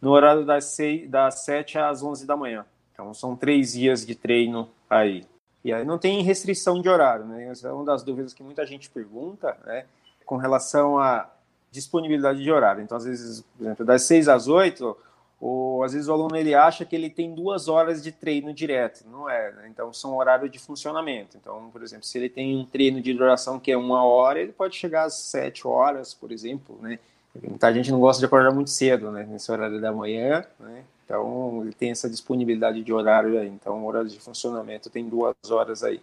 [0.02, 2.66] no horário das, seis, das 7 às 11 da manhã.
[2.94, 5.26] Então, são três dias de treino aí.
[5.64, 7.48] E aí não tem restrição de horário, né?
[7.48, 9.86] Essa é uma das dúvidas que muita gente pergunta, né?
[10.26, 11.30] Com relação à
[11.72, 12.82] disponibilidade de horário.
[12.82, 14.98] Então, às vezes, por exemplo, das 6 às 8,
[15.40, 19.06] ou às vezes o aluno ele acha que ele tem duas horas de treino direto,
[19.10, 19.52] não é?
[19.54, 19.70] Né?
[19.70, 21.38] Então são horários de funcionamento.
[21.38, 24.52] Então, por exemplo, se ele tem um treino de duração que é uma hora, ele
[24.52, 27.00] pode chegar às sete horas, por exemplo, né?
[27.48, 29.26] Muita gente não gosta de acordar muito cedo, né?
[29.30, 30.84] Nesse horário da manhã, né?
[31.06, 33.48] Então ele tem essa disponibilidade de horário aí.
[33.48, 36.02] Então, horário de funcionamento tem duas horas aí.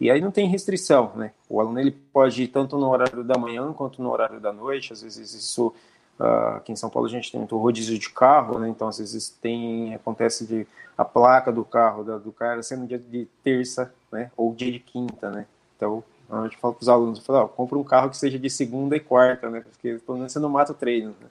[0.00, 1.32] E aí não tem restrição, né?
[1.48, 4.92] O aluno ele pode ir tanto no horário da manhã quanto no horário da noite.
[4.92, 5.74] Às vezes isso
[6.18, 8.68] Uh, aqui em São Paulo a gente tem muito rodízio de carro, né?
[8.68, 12.98] Então às vezes tem acontece de a placa do carro da, do cara sendo dia
[12.98, 14.30] de terça, né?
[14.36, 15.46] Ou dia de quinta, né?
[15.76, 18.50] Então a gente fala para os alunos, fala, oh, compra um carro que seja de
[18.50, 19.60] segunda e quarta, né?
[19.60, 21.14] Porque pelo menos você não mata o treino.
[21.20, 21.28] Né?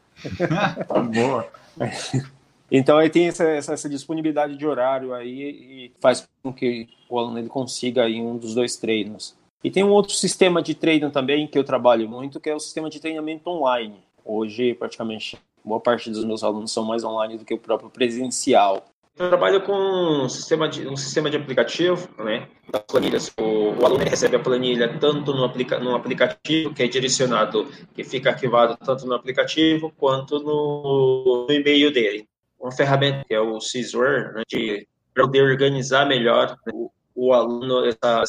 [1.14, 1.48] Boa.
[2.70, 7.18] Então aí tem essa, essa, essa, disponibilidade de horário aí e faz com que o
[7.18, 9.38] aluno ele consiga ir um dos dois treinos.
[9.64, 12.60] E tem um outro sistema de treino também que eu trabalho muito, que é o
[12.60, 14.04] sistema de treinamento online.
[14.30, 18.86] Hoje, praticamente, boa parte dos meus alunos são mais online do que o próprio presencial.
[19.18, 22.50] Eu trabalho com um sistema de, um sistema de aplicativo, né?
[22.70, 23.34] Das planilhas.
[23.40, 28.04] O, o aluno recebe a planilha tanto no, aplica, no aplicativo, que é direcionado, que
[28.04, 32.28] fica arquivado tanto no aplicativo quanto no, no e-mail dele.
[32.60, 34.86] Uma ferramenta que é o Caesar, né, de
[35.16, 38.24] poder organizar melhor o, o aluno, essa,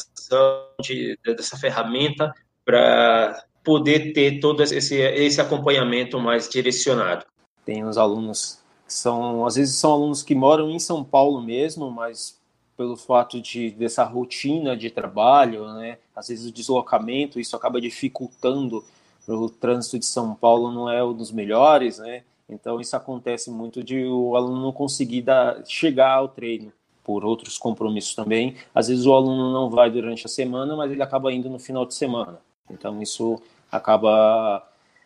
[0.81, 2.33] de, dessa ferramenta
[2.63, 7.25] para poder ter todo esse, esse acompanhamento mais direcionado.
[7.65, 11.91] Tem uns alunos que são, às vezes são alunos que moram em São Paulo mesmo,
[11.91, 12.39] mas
[12.75, 18.83] pelo fato de dessa rotina de trabalho, né, às vezes o deslocamento, isso acaba dificultando
[19.27, 22.23] o trânsito de São Paulo não é um dos melhores, né?
[22.49, 26.71] Então isso acontece muito de o aluno não conseguir dar, chegar ao treino
[27.03, 28.55] por outros compromissos também.
[28.73, 31.85] Às vezes o aluno não vai durante a semana, mas ele acaba indo no final
[31.85, 32.39] de semana.
[32.69, 34.65] Então isso acaba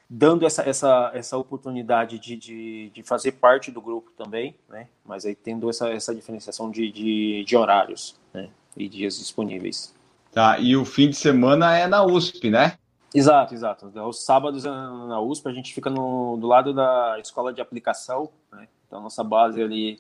[0.10, 4.88] dando essa, essa, essa oportunidade de, de, de, fazer parte do grupo também, né?
[5.06, 8.50] Mas aí tendo essa, essa diferenciação de, de, de horários, né?
[8.76, 9.94] E dias disponíveis.
[10.32, 12.78] Tá, e o fim de semana é na USP, né?
[13.14, 13.92] Exato, exato.
[14.08, 18.30] Os sábados é na USP, a gente fica no, do lado da escola de aplicação,
[18.52, 18.68] né?
[18.88, 20.00] Então, nossa base ali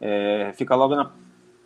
[0.00, 1.10] é, fica logo na,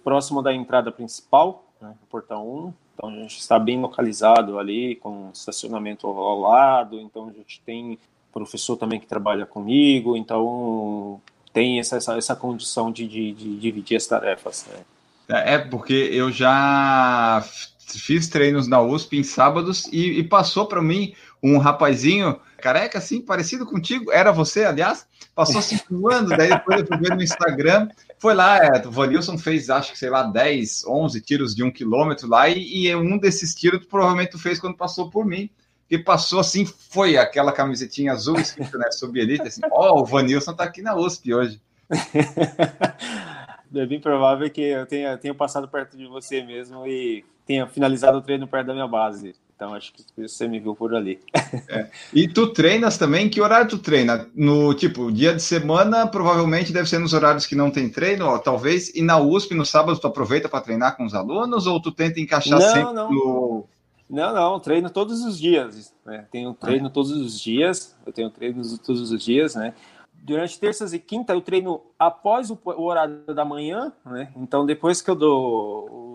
[0.02, 1.94] próximo da entrada principal, né?
[2.08, 2.74] portão 1.
[3.00, 7.98] Então a gente está bem localizado ali, com estacionamento ao lado, então a gente tem
[8.30, 11.18] professor também que trabalha comigo, então
[11.50, 14.68] tem essa, essa, essa condição de, de, de, dividir as tarefas.
[14.70, 15.54] Né?
[15.54, 17.42] É, porque eu já
[17.78, 23.20] fiz treinos na USP em sábados e, e passou para mim um rapazinho careca, assim,
[23.20, 24.12] parecido contigo.
[24.12, 25.06] Era você, aliás.
[25.34, 27.88] Passou cinco anos, daí depois eu fui ver no Instagram.
[28.18, 31.70] Foi lá, é, o Vanilson fez, acho que, sei lá, 10, 11 tiros de um
[31.70, 35.48] quilômetro lá, e, e um desses tiros provavelmente tu fez quando passou por mim.
[35.88, 40.04] Que passou assim, foi aquela camisetinha azul escrita, né, sob elite, assim, ó, oh, o
[40.04, 41.60] Vanilson tá aqui na USP hoje.
[43.74, 48.18] é bem provável que eu tenha, tenha passado perto de você mesmo e tenha finalizado
[48.18, 49.34] o treino perto da minha base.
[49.60, 51.20] Então acho que você me viu por ali.
[51.68, 51.90] É.
[52.14, 53.28] E tu treinas também?
[53.28, 54.26] Que horário tu treina?
[54.34, 58.38] No tipo, dia de semana, provavelmente deve ser nos horários que não tem treino, ó,
[58.38, 58.88] talvez.
[58.94, 62.18] E na USP, no sábado, tu aproveita para treinar com os alunos ou tu tenta
[62.18, 63.12] encaixar não, sempre não.
[63.12, 63.64] no.
[64.08, 65.94] Não, não, treino todos os dias.
[66.06, 66.26] Né?
[66.32, 67.94] Tenho treino todos os dias.
[68.06, 69.74] Eu tenho treino todos os dias, né?
[70.22, 74.32] Durante terças e quinta eu treino após o, horário da manhã, né?
[74.36, 76.09] Então depois que eu dou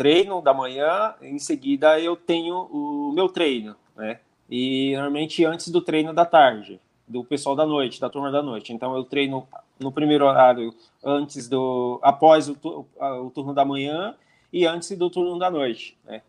[0.00, 4.20] treino da manhã, em seguida eu tenho o meu treino, né?
[4.48, 8.72] E normalmente antes do treino da tarde, do pessoal da noite, da turma da noite.
[8.72, 9.46] Então eu treino
[9.78, 12.56] no primeiro horário antes do, após o,
[12.98, 14.14] o turno da manhã
[14.50, 16.22] e antes do turno da noite, né?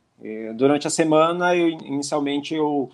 [0.53, 2.91] Durante a semana, eu inicialmente eu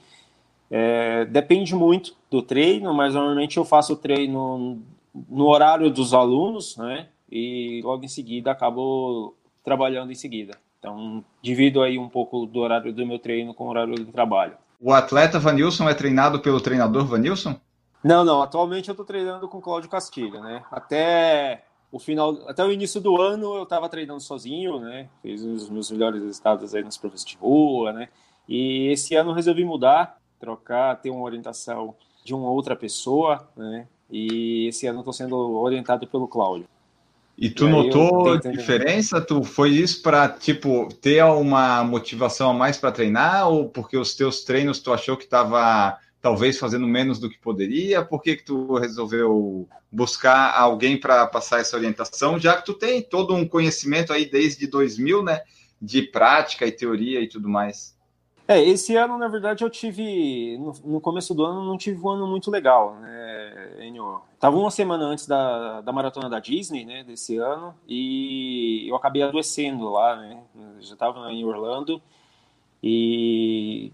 [0.69, 4.79] é, depende muito do treino, mas normalmente eu faço o treino
[5.27, 7.07] no horário dos alunos, né?
[7.31, 10.66] E logo em seguida acabo trabalhando em seguida.
[10.79, 14.57] Então, divido aí um pouco do horário do meu treino com o horário do trabalho.
[14.79, 17.59] O atleta Vanilson é treinado pelo treinador Vanilson?
[18.03, 18.41] Não, não.
[18.41, 20.63] Atualmente eu estou treinando com o Cláudio Castilho, né?
[20.71, 25.09] Até o final, até o início do ano eu estava treinando sozinho, né?
[25.21, 28.09] Fiz os meus melhores resultados aí nas provas de rua, né?
[28.47, 33.87] E esse ano eu resolvi mudar, trocar, ter uma orientação de uma outra pessoa, né?
[34.09, 36.67] E esse ano estou sendo orientado pelo Cláudio.
[37.38, 39.21] E tu e notou diferença?
[39.21, 44.15] Tu foi isso para tipo ter uma motivação a mais para treinar ou porque os
[44.15, 48.04] teus treinos tu achou que estava talvez fazendo menos do que poderia?
[48.04, 53.02] Por que que tu resolveu buscar alguém para passar essa orientação, já que tu tem
[53.02, 55.41] todo um conhecimento aí desde 2000, né,
[55.82, 57.96] de prática e teoria e tudo mais?
[58.47, 60.57] É, esse ano, na verdade, eu tive.
[60.57, 64.21] No, no, começo do ano, não tive um ano muito legal, né, Enio?
[64.39, 69.21] Tava uma semana antes da, da maratona da Disney, né, desse ano, e eu acabei
[69.21, 70.39] adoecendo lá, né?
[70.79, 72.01] já estava em Orlando
[72.81, 73.91] e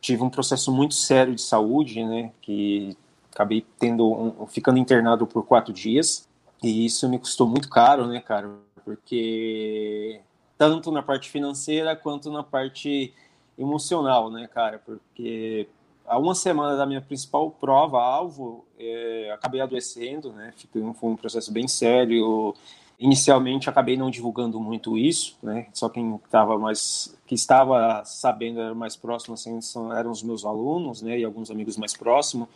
[0.00, 2.96] tive um processo muito sério de saúde, né, que
[3.32, 6.28] acabei tendo um, ficando internado por quatro dias,
[6.62, 8.50] e isso me custou muito caro, né, cara?
[8.84, 10.20] Porque
[10.56, 13.12] tanto na parte financeira quanto na parte
[13.58, 14.80] emocional, né, cara?
[14.84, 15.68] Porque
[16.06, 20.52] há uma semana da minha principal prova, alvo, é, acabei adoecendo, né?
[20.94, 22.54] Foi um processo bem sério.
[22.98, 25.66] Inicialmente acabei não divulgando muito isso, né?
[25.72, 29.58] Só quem estava mais, que estava sabendo era mais próximo, assim,
[29.96, 31.18] eram os meus alunos, né?
[31.18, 32.48] E alguns amigos mais próximos,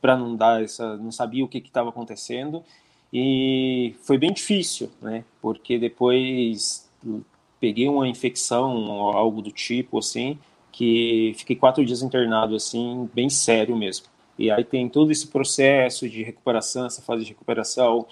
[0.00, 2.62] para não dar essa, não sabia o que estava acontecendo
[3.12, 5.24] e foi bem difícil, né?
[5.40, 6.88] Porque depois
[7.60, 10.38] peguei uma infecção, algo do tipo, assim,
[10.70, 14.06] que fiquei quatro dias internado, assim, bem sério mesmo.
[14.38, 18.06] E aí tem todo esse processo de recuperação, essa fase de recuperação.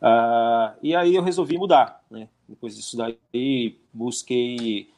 [0.00, 2.28] Uh, e aí eu resolvi mudar, né?
[2.48, 4.88] Depois disso daí, busquei...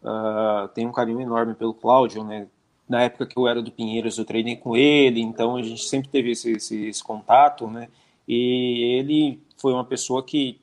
[0.00, 2.46] Uh, tenho um carinho enorme pelo Cláudio, né?
[2.88, 6.08] Na época que eu era do Pinheiros, eu treinei com ele, então a gente sempre
[6.08, 7.88] teve esse, esse, esse contato, né?
[8.26, 10.60] E ele foi uma pessoa que,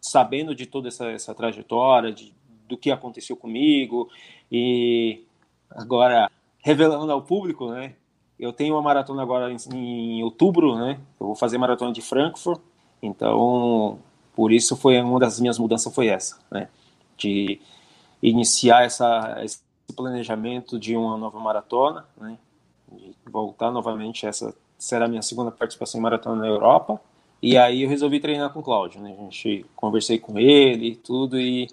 [0.00, 2.32] sabendo de toda essa, essa trajetória, de,
[2.68, 4.08] do que aconteceu comigo
[4.50, 5.24] e
[5.70, 7.94] agora revelando ao público, né?
[8.38, 11.00] Eu tenho uma maratona agora em, em outubro, né?
[11.18, 12.60] Eu vou fazer maratona de Frankfurt,
[13.02, 13.98] então
[14.34, 16.68] por isso foi uma das minhas mudanças foi essa, né?
[17.16, 17.60] De
[18.22, 19.60] iniciar essa, esse
[19.96, 22.38] planejamento de uma nova maratona, né?
[22.92, 27.00] De voltar novamente essa será a minha segunda participação em maratona na Europa.
[27.42, 29.14] E aí eu resolvi treinar com o Cláudio, né?
[29.18, 31.68] A gente conversei com ele e tudo e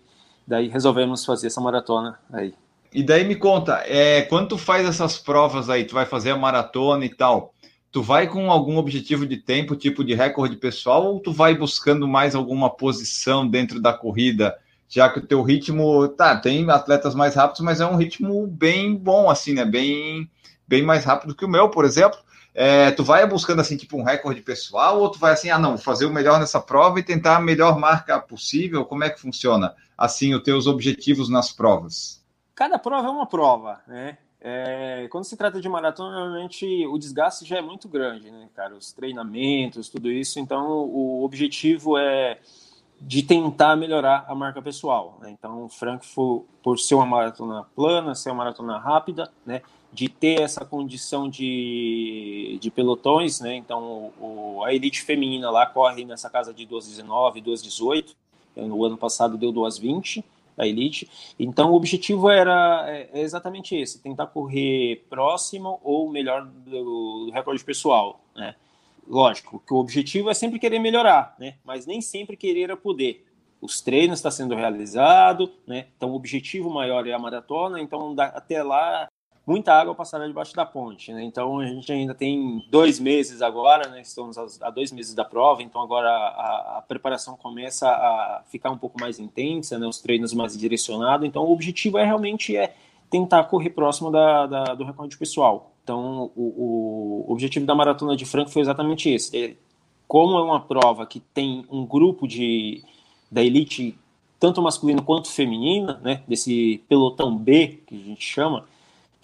[0.47, 2.53] Daí resolvemos fazer essa maratona aí.
[2.93, 6.38] E daí me conta, é, quando tu faz essas provas aí, tu vai fazer a
[6.38, 7.53] maratona e tal,
[7.91, 12.08] tu vai com algum objetivo de tempo, tipo de recorde pessoal, ou tu vai buscando
[12.08, 14.55] mais alguma posição dentro da corrida,
[14.88, 18.95] já que o teu ritmo, tá, tem atletas mais rápidos, mas é um ritmo bem
[18.95, 19.65] bom, assim, né?
[19.65, 20.29] Bem,
[20.67, 22.19] bem mais rápido que o meu, por exemplo.
[22.53, 25.77] É, tu vai buscando assim, tipo, um recorde pessoal, ou tu vai assim, ah, não,
[25.77, 28.86] fazer o melhor nessa prova e tentar a melhor marca possível?
[28.86, 32.23] Como é que funciona, assim, os teus objetivos nas provas?
[32.53, 34.17] Cada prova é uma prova, né?
[34.39, 38.75] É, quando se trata de maratona, normalmente o desgaste já é muito grande, né, cara?
[38.75, 40.39] Os treinamentos, tudo isso.
[40.39, 42.39] Então, o objetivo é
[43.01, 45.17] de tentar melhorar a marca pessoal.
[45.21, 45.31] Né?
[45.31, 49.62] Então, Frankfurt, por ser uma maratona plana, ser uma maratona rápida, né?
[49.91, 53.55] de ter essa condição de, de pelotões, né?
[53.55, 58.13] Então, o, a elite feminina lá corre nessa casa de 2,19, 2,18.
[58.55, 60.23] No ano passado deu 2,20
[60.57, 61.09] a elite.
[61.37, 67.31] Então, o objetivo era é, é exatamente esse: tentar correr próximo ou melhor do, do
[67.31, 68.55] recorde pessoal, né?
[69.07, 71.55] Lógico que o objetivo é sempre querer melhorar, né?
[71.63, 73.25] Mas nem sempre querer é poder.
[73.61, 75.87] Os treinos estão sendo realizados, né?
[75.95, 77.79] Então, o objetivo maior é a maratona.
[77.79, 79.07] Então, até lá
[79.45, 81.23] muita água passará debaixo da ponte, né?
[81.23, 84.01] Então a gente ainda tem dois meses agora, né?
[84.01, 88.77] Estamos a dois meses da prova, então agora a, a preparação começa a ficar um
[88.77, 89.86] pouco mais intensa, né?
[89.86, 91.27] Os treinos mais direcionados.
[91.27, 92.75] Então o objetivo é realmente é
[93.10, 95.71] tentar correr próximo da, da do recorde pessoal.
[95.84, 99.38] Então o, o, objetivo da maratona de Franco foi exatamente esse.
[99.38, 99.55] É,
[100.08, 102.84] como é uma prova que tem um grupo de
[103.31, 103.97] da elite
[104.39, 106.23] tanto masculina quanto feminina, né?
[106.27, 108.65] Desse pelotão B que a gente chama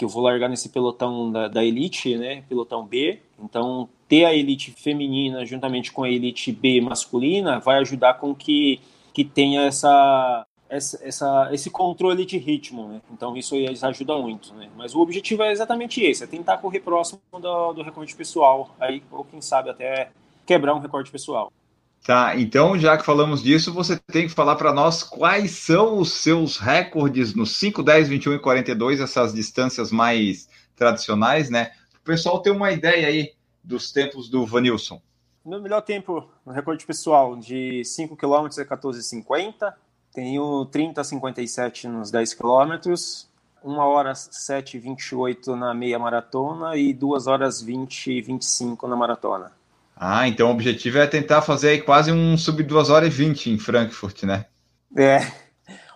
[0.02, 3.20] que eu vou largar nesse pelotão da, da elite, né, pelotão B.
[3.40, 8.82] Então, ter a elite feminina juntamente com a elite B masculina vai ajudar com que,
[9.14, 13.02] que tenha essa, essa, essa, esse controle de ritmo, né?
[13.14, 14.72] Então isso ajuda muito, né?
[14.76, 19.04] Mas o objetivo é exatamente esse, é tentar correr próximo do, do recorde pessoal, aí
[19.12, 20.10] ou quem sabe até
[20.48, 21.54] quebrar um recorde pessoal.
[22.04, 26.14] Tá, então já que falamos disso, você tem que falar para nós quais são os
[26.14, 31.72] seus recordes no 5, 10, 21 e 42, essas distâncias mais tradicionais, né?
[32.02, 33.34] O pessoal ter uma ideia aí
[33.64, 35.00] dos tempos do Vanilson.
[35.46, 39.74] Meu melhor tempo no recorde pessoal de 5 km é 14,50.
[40.12, 42.94] Tenho 30,57 nos 10 km,
[43.64, 49.61] 1 hora 7,28 na meia maratona e 2 horas 20 e 25 na maratona.
[50.04, 53.52] Ah, então o objetivo é tentar fazer aí quase um sub 2 horas e 20
[53.52, 54.48] em Frankfurt, né?
[54.98, 55.20] É,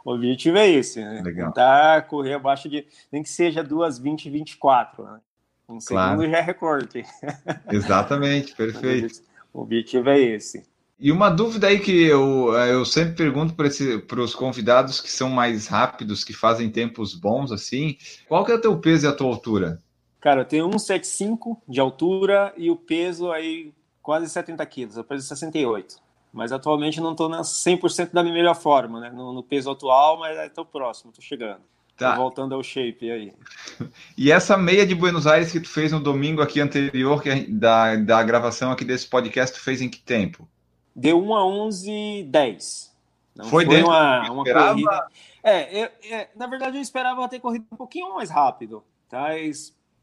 [0.05, 1.23] o objetivo é esse, né?
[1.25, 1.47] Legal.
[1.47, 5.19] Tentar correr abaixo de, nem que seja 2, 20 e 24, né?
[5.67, 6.19] Um claro.
[6.19, 7.03] segundo já é recorde.
[7.73, 9.23] Exatamente, perfeito.
[9.51, 10.63] O objetivo é esse.
[10.99, 15.65] E uma dúvida aí que eu, eu sempre pergunto para os convidados que são mais
[15.65, 19.29] rápidos, que fazem tempos bons assim, qual que é o teu peso e a tua
[19.29, 19.81] altura?
[20.21, 23.73] Cara, eu tenho 1,75 de altura e o peso aí
[24.05, 25.95] quase 70 quilos, eu peso 68.
[26.31, 29.09] Mas atualmente não estou 100% da minha melhor forma, né?
[29.09, 31.61] No, no peso atual, mas estou próximo, estou chegando.
[31.97, 32.11] Tá.
[32.11, 33.33] Tô voltando ao shape aí.
[34.17, 37.45] E essa meia de Buenos Aires que tu fez no domingo aqui anterior, que é
[37.47, 40.47] da, da gravação aqui desse podcast, tu fez em que tempo?
[40.95, 42.95] Deu 1 a 11 10.
[43.35, 45.07] Não foi, foi uma, uma corrida.
[45.43, 48.83] É, eu, é, na verdade eu esperava ter corrido um pouquinho mais rápido.
[49.09, 49.29] Tá?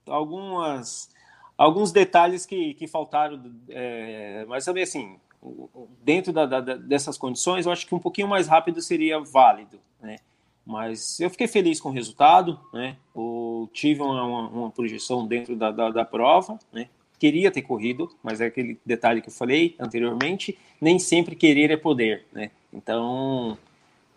[0.06, 1.08] Algumas
[1.56, 5.16] alguns detalhes que, que faltaram, é, mas também assim,
[6.02, 10.16] dentro da, da, dessas condições, eu acho que um pouquinho mais rápido seria válido, né?
[10.64, 12.96] Mas eu fiquei feliz com o resultado, né?
[13.14, 16.88] Eu tive uma, uma projeção dentro da, da, da, prova, né?
[17.18, 21.76] Queria ter corrido, mas é aquele detalhe que eu falei anteriormente, nem sempre querer é
[21.76, 22.50] poder, né?
[22.72, 23.58] Então,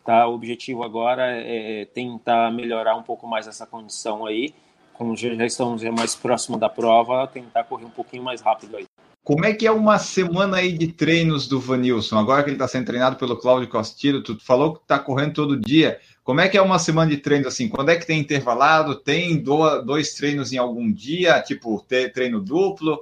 [0.04, 4.54] tá, o objetivo agora é tentar melhorar um pouco mais essa condição aí,
[4.98, 8.86] como já estamos mais próximo da prova, tentar correr um pouquinho mais rápido aí.
[9.24, 12.18] Como é que é uma semana aí de treinos do Vanilson?
[12.18, 15.60] Agora que ele está sendo treinado pelo Cláudio Castilho, tu falou que está correndo todo
[15.60, 16.00] dia.
[16.24, 17.68] Como é que é uma semana de treinos assim?
[17.68, 18.96] Quando é que tem intervalado?
[18.96, 21.42] Tem dois treinos em algum dia?
[21.42, 23.02] Tipo, treino duplo?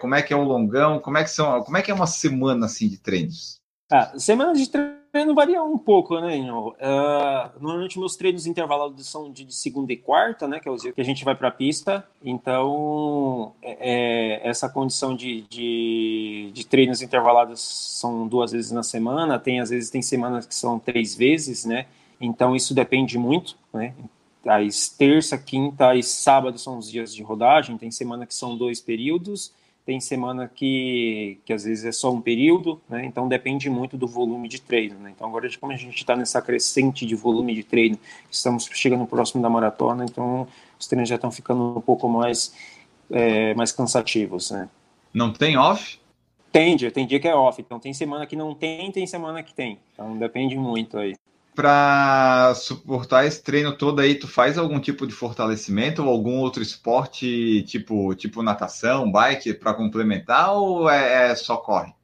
[0.00, 1.00] Como é que é o longão?
[1.00, 1.60] Como é que são?
[1.62, 3.56] Como é que é uma semana assim de treinos?
[3.92, 9.32] Ah, semana de treino treino varia um pouco, né, uh, normalmente meus treinos intervalados são
[9.32, 11.50] de segunda e quarta, né, que é o dia que a gente vai para a
[11.50, 12.06] pista.
[12.22, 17.60] Então, é, é, essa condição de, de, de, treinos intervalados
[17.98, 19.38] são duas vezes na semana.
[19.38, 21.86] Tem às vezes tem semanas que são três vezes, né.
[22.20, 23.94] Então isso depende muito, né.
[24.44, 27.78] As terça, quinta e sábado são os dias de rodagem.
[27.78, 29.52] Tem semana que são dois períodos
[29.86, 33.06] tem semana que, que às vezes é só um período, né?
[33.06, 35.12] Então depende muito do volume de treino, né?
[35.14, 37.96] Então agora como a gente está nessa crescente de volume de treino,
[38.28, 42.52] estamos chegando próximo da maratona, então os treinos já estão ficando um pouco mais
[43.08, 44.68] é, mais cansativos, né?
[45.14, 46.00] Não tem off?
[46.50, 47.62] Tem dia, tem dia que é off.
[47.62, 49.78] Então tem semana que não tem, tem semana que tem.
[49.92, 51.14] Então depende muito aí
[51.56, 56.62] para suportar esse treino todo aí, tu faz algum tipo de fortalecimento ou algum outro
[56.62, 61.94] esporte, tipo, tipo natação, bike, para complementar ou é, é, só corre?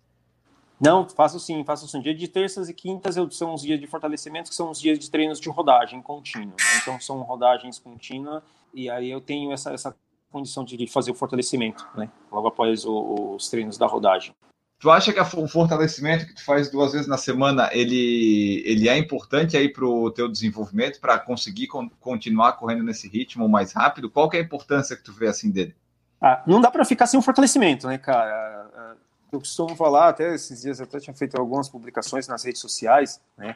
[0.80, 2.00] Não, faço sim, faço sim.
[2.00, 4.98] Dia de terças e quintas eu, são os dias de fortalecimento, que são os dias
[4.98, 6.57] de treinos de rodagem contínua.
[6.59, 6.80] Né?
[6.80, 8.42] Então são rodagens contínuas
[8.74, 9.94] e aí eu tenho essa, essa
[10.32, 12.11] condição de fazer o fortalecimento, né?
[12.32, 14.34] Logo após o, os treinos da rodagem.
[14.83, 18.99] Tu acha que o fortalecimento que tu faz duas vezes na semana, ele, ele é
[18.99, 24.11] importante aí para o teu desenvolvimento, para conseguir con continuar correndo nesse ritmo mais rápido?
[24.11, 25.72] Qual que é a importância que tu vê assim dele?
[26.20, 28.99] Ah, não dá para ficar sem um fortalecimento, né, cara?
[29.30, 33.20] Eu costumo falar, até esses dias eu até tinha feito algumas publicações nas redes sociais,
[33.39, 33.55] né,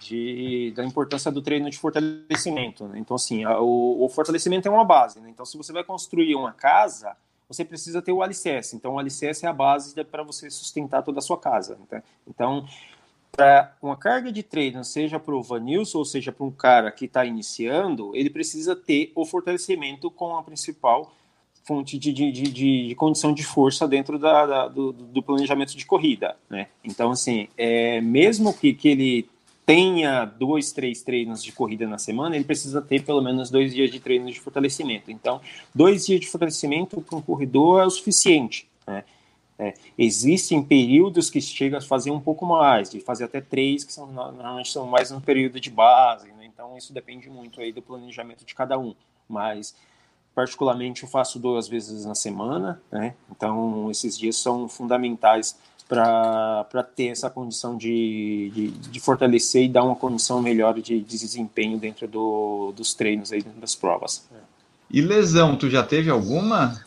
[0.00, 2.88] de, da importância do treino de fortalecimento.
[2.88, 2.98] Né?
[2.98, 5.20] Então, assim, a, o, o, fortalecimento é uma base.
[5.20, 5.30] Né?
[5.30, 7.16] Então, se você vai construir uma casa,
[7.48, 8.76] você precisa ter o alicerce.
[8.76, 11.78] Então, o alicerce é a base para você sustentar toda a sua casa.
[11.90, 12.02] Né?
[12.26, 12.66] Então,
[13.32, 17.06] para uma carga de treino, seja para o Vanilson ou seja para um cara que
[17.06, 21.12] está iniciando, ele precisa ter o fortalecimento com a principal
[21.64, 25.86] fonte de, de, de, de, condição de força dentro da, da do, do, planejamento de
[25.86, 26.68] corrida, né?
[26.84, 29.30] Então, assim, é, mesmo que, que ele
[29.66, 33.90] tenha dois, três treinos de corrida na semana, ele precisa ter pelo menos dois dias
[33.90, 35.10] de treino de fortalecimento.
[35.10, 35.40] Então,
[35.74, 39.04] dois dias de fortalecimento para um corredor é o suficiente, né?
[39.56, 43.92] É, existem períodos que chega a fazer um pouco mais, de fazer até três, que
[43.92, 46.44] são, normalmente são mais no período de base, né?
[46.44, 48.96] então isso depende muito aí do planejamento de cada um,
[49.28, 49.76] mas
[50.34, 53.14] particularmente eu faço duas vezes na semana, né?
[53.30, 55.56] Então esses dias são fundamentais
[55.94, 61.18] para ter essa condição de, de, de, fortalecer e dar uma condição melhor de, de
[61.18, 64.28] desempenho dentro do, dos treinos aí dentro das provas.
[64.90, 66.84] E lesão, tu já teve alguma?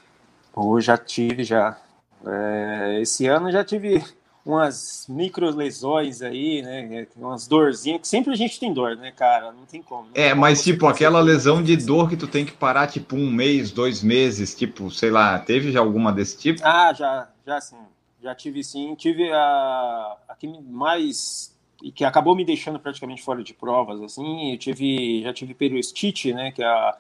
[0.56, 1.78] Oh, já tive já.
[2.26, 4.04] É, esse ano já tive
[4.48, 7.06] umas micro lesões aí, né?
[7.18, 9.52] Umas dorzinhas, que sempre a gente tem dor, né, cara?
[9.52, 10.04] Não tem como.
[10.04, 13.16] Não é, tem mas tipo, aquela lesão de dor que tu tem que parar, tipo,
[13.16, 16.62] um mês, dois meses, tipo, sei lá, teve já alguma desse tipo?
[16.64, 17.76] Ah, já, já sim.
[18.22, 18.96] Já tive sim.
[18.96, 21.56] Tive a, a que mais.
[21.82, 24.52] e que acabou me deixando praticamente fora de provas, assim.
[24.52, 26.52] Eu tive, já tive periostite, né?
[26.52, 26.98] Que é a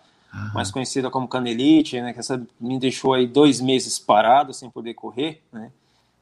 [0.54, 2.14] mais conhecida como canelite, né?
[2.14, 5.72] Que essa me deixou aí dois meses parado, sem poder correr, né?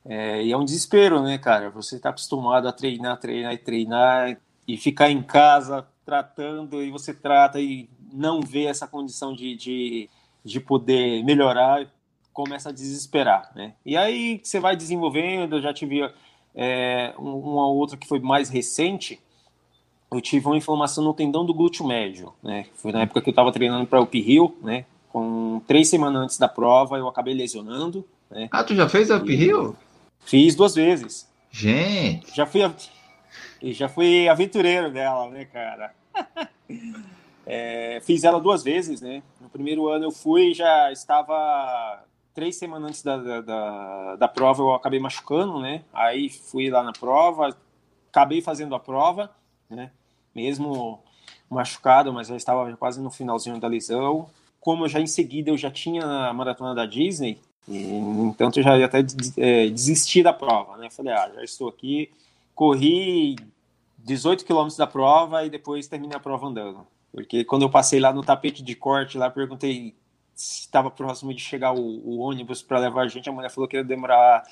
[0.05, 1.69] É, e é um desespero, né, cara?
[1.71, 4.37] Você está acostumado a treinar, treinar e treinar
[4.67, 10.09] e ficar em casa tratando e você trata e não vê essa condição de, de,
[10.43, 11.87] de poder melhorar,
[12.35, 13.73] começa a desesperar, né?
[13.85, 16.01] E aí você vai desenvolvendo, eu já tive
[16.53, 19.21] é, uma outra que foi mais recente,
[20.11, 22.65] eu tive uma inflamação no tendão do glúteo médio, né?
[22.75, 24.85] Foi na época que eu estava treinando para o Uphill, né?
[25.07, 28.05] Com três semanas antes da prova, eu acabei lesionando.
[28.29, 28.49] Né?
[28.51, 29.73] Ah, tu já fez a Uphill?
[30.19, 31.31] Fiz duas vezes.
[31.49, 32.35] Gente!
[32.35, 32.59] Já fui,
[33.63, 35.95] já fui aventureiro dela, né, cara?
[37.47, 39.23] é, fiz ela duas vezes, né?
[39.39, 42.03] No primeiro ano eu fui já estava
[42.35, 45.83] três semanas antes da, da, da, da, prova eu acabei machucando, né?
[45.93, 47.55] Aí fui lá na prova,
[48.09, 49.31] acabei fazendo a prova,
[49.69, 49.89] né?
[50.35, 51.01] Mesmo
[51.49, 54.29] machucado, mas já estava quase no finalzinho da lesão.
[54.59, 58.85] Como já em seguida eu já tinha a maratona da Disney, então eu já ia
[58.85, 58.99] até
[59.37, 60.89] é, desistir da prova, né?
[60.89, 62.11] Falei, ah, já estou aqui,
[62.53, 63.37] corri
[63.99, 66.85] 18 quilômetros da prova e depois terminei a prova andando.
[67.13, 69.95] Porque quando eu passei lá no tapete de corte, lá perguntei
[70.35, 73.77] estava próximo de chegar o, o ônibus para levar a gente, a mulher falou que
[73.77, 74.43] ia demorar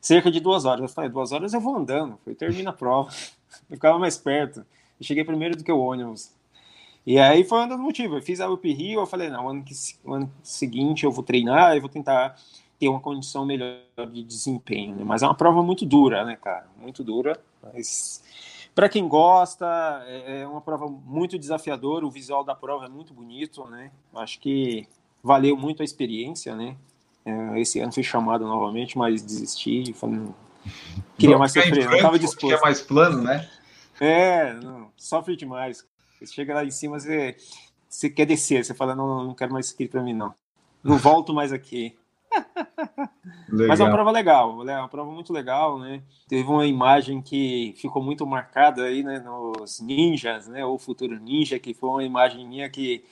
[0.00, 0.82] cerca de duas horas.
[0.82, 2.18] Eu falei, duas horas eu vou andando.
[2.26, 3.10] Eu termina a prova.
[3.68, 4.60] Eu ficava mais perto.
[4.60, 6.32] Eu cheguei primeiro do que o ônibus.
[7.04, 8.18] E aí foi um dos motivos.
[8.18, 9.74] Eu fiz a Up Rio, eu falei, não, ano, que,
[10.06, 12.36] ano seguinte eu vou treinar, eu vou tentar
[12.78, 13.80] ter uma condição melhor
[14.12, 15.02] de desempenho, né?
[15.04, 16.66] Mas é uma prova muito dura, né, cara?
[16.78, 18.22] Muito dura, mas
[18.74, 19.66] para quem gosta,
[20.06, 23.90] é, é uma prova muito desafiadora, o visual da prova é muito bonito, né?
[24.14, 24.86] Acho que
[25.22, 26.76] valeu muito a experiência, né?
[27.24, 30.20] É, esse ano fui chamado novamente, mas desisti, falei,
[31.18, 32.54] queria mais sofrer, não estava disposto.
[32.54, 33.48] É mais plano, né?
[34.00, 35.86] É, não, sofre demais.
[36.18, 37.36] Você chega lá em cima, você,
[37.88, 40.34] você quer descer, você fala, não, não quero mais isso aqui para mim, não.
[40.82, 41.96] Não volto mais aqui.
[43.68, 46.02] Mas é uma prova legal, é uma prova muito legal, né?
[46.28, 51.58] Teve uma imagem que ficou muito marcada aí, né, nos ninjas, né, ou futuro ninja,
[51.58, 53.04] que foi uma imagem minha que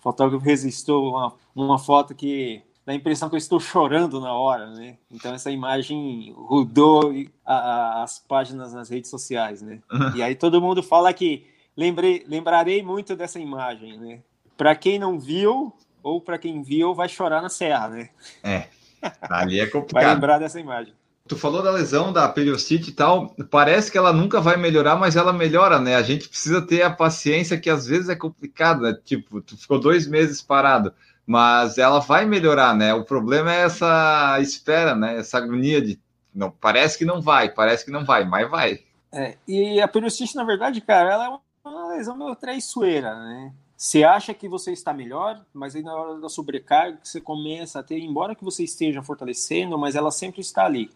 [0.00, 4.32] o fotógrafo resistiu uma, uma foto que dá a impressão que eu estou chorando na
[4.32, 4.96] hora, né?
[5.10, 7.12] Então essa imagem rodou
[7.44, 9.80] a, a, as páginas nas redes sociais, né?
[9.92, 10.16] Uhum.
[10.16, 11.46] E aí todo mundo fala que
[11.76, 14.20] lembrei, lembrarei muito dessa imagem, né?
[14.56, 15.72] Para quem não viu,
[16.02, 18.08] ou para quem viu, vai chorar na serra, né?
[18.42, 18.68] É.
[19.22, 20.02] Ali é complicado.
[20.02, 20.94] vai lembrar dessa imagem.
[21.30, 25.14] Tu falou da lesão da periostite e tal, parece que ela nunca vai melhorar, mas
[25.14, 25.94] ela melhora, né?
[25.94, 28.98] A gente precisa ter a paciência que às vezes é complicado, né?
[29.04, 30.92] Tipo, tu ficou dois meses parado,
[31.24, 32.92] mas ela vai melhorar, né?
[32.94, 35.18] O problema é essa espera, né?
[35.18, 36.00] Essa agonia de
[36.34, 38.80] não parece que não vai, parece que não vai, mas vai.
[39.12, 43.52] É, e a periostite, na verdade, cara, ela é uma lesão meio traiçoeira, né?
[43.76, 47.78] Você acha que você está melhor, mas aí na hora da sobrecarga que você começa
[47.78, 50.90] a ter, embora que você esteja fortalecendo, mas ela sempre está ali.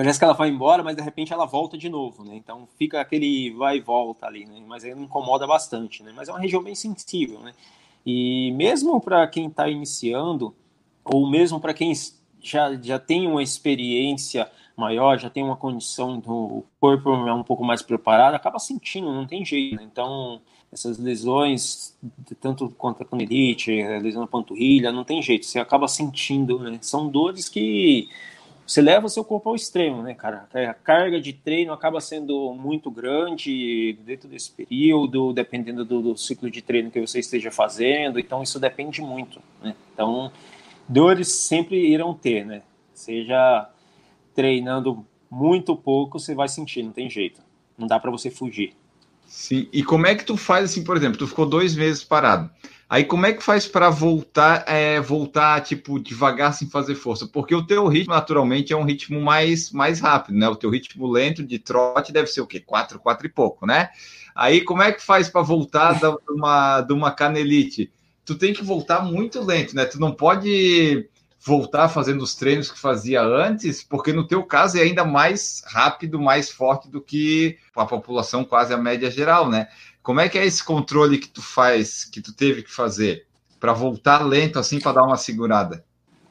[0.00, 2.34] Parece que ela vai embora, mas de repente ela volta de novo, né?
[2.34, 4.62] Então fica aquele vai e volta ali, né?
[4.66, 6.10] Mas aí incomoda bastante, né?
[6.16, 7.52] Mas é uma região bem sensível, né?
[8.04, 10.54] E mesmo para quem está iniciando,
[11.04, 11.92] ou mesmo para quem
[12.40, 17.62] já, já tem uma experiência maior, já tem uma condição do corpo é um pouco
[17.62, 19.76] mais preparado, acaba sentindo, não tem jeito.
[19.76, 19.82] Né?
[19.84, 20.40] Então,
[20.72, 21.94] essas lesões,
[22.40, 23.70] tanto quanto a canelite,
[24.00, 26.78] lesão na panturrilha, não tem jeito, você acaba sentindo, né?
[26.80, 28.08] São dores que
[28.70, 30.46] você leva seu corpo ao extremo, né, cara?
[30.54, 36.48] A carga de treino acaba sendo muito grande dentro desse período, dependendo do, do ciclo
[36.48, 39.74] de treino que você esteja fazendo, então isso depende muito, né?
[39.92, 40.30] Então,
[40.88, 42.62] dores sempre irão ter, né?
[42.94, 43.68] Seja
[44.36, 47.42] treinando muito pouco, você vai sentir, não tem jeito.
[47.76, 48.76] Não dá para você fugir.
[49.30, 52.50] Sim, e como é que tu faz assim, por exemplo, tu ficou dois meses parado.
[52.88, 57.28] Aí como é que faz para voltar, é, voltar tipo devagar sem fazer força?
[57.28, 60.48] Porque o teu ritmo naturalmente é um ritmo mais mais rápido, né?
[60.48, 62.58] O teu ritmo lento de trote deve ser o quê?
[62.58, 63.90] Quatro, quatro e pouco, né?
[64.34, 67.88] Aí como é que faz para voltar de uma de uma canelite?
[68.24, 69.84] Tu tem que voltar muito lento, né?
[69.84, 71.08] Tu não pode
[71.42, 76.20] voltar fazendo os treinos que fazia antes, porque no teu caso é ainda mais rápido,
[76.20, 79.68] mais forte do que a população quase a média geral, né?
[80.02, 83.26] Como é que é esse controle que tu faz, que tu teve que fazer
[83.58, 85.84] para voltar lento assim para dar uma segurada?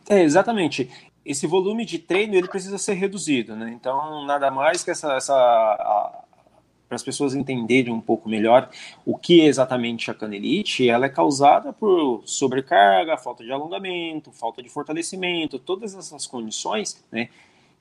[0.08, 0.90] É, exatamente.
[1.26, 3.72] Esse volume de treino ele precisa ser reduzido, né?
[3.72, 6.24] Então nada mais que essa, essa a,
[6.90, 8.68] para as pessoas entenderem um pouco melhor
[9.06, 14.64] o que é exatamente a canelite, ela é causada por sobrecarga, falta de alongamento, falta
[14.64, 17.30] de fortalecimento, todas essas condições, né,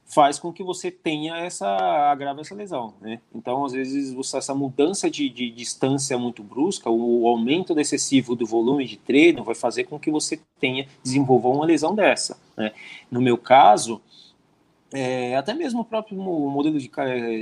[0.04, 1.66] faz com que você tenha essa
[2.10, 3.20] agrava essa lesão, né?
[3.34, 8.46] Então, às vezes, você, essa mudança de, de distância muito brusca, o aumento excessivo do
[8.46, 12.72] volume de treino vai fazer com que você tenha desenvolva uma lesão dessa, né?
[13.10, 14.00] No meu caso,
[14.92, 16.90] é, até mesmo o próprio modelo de,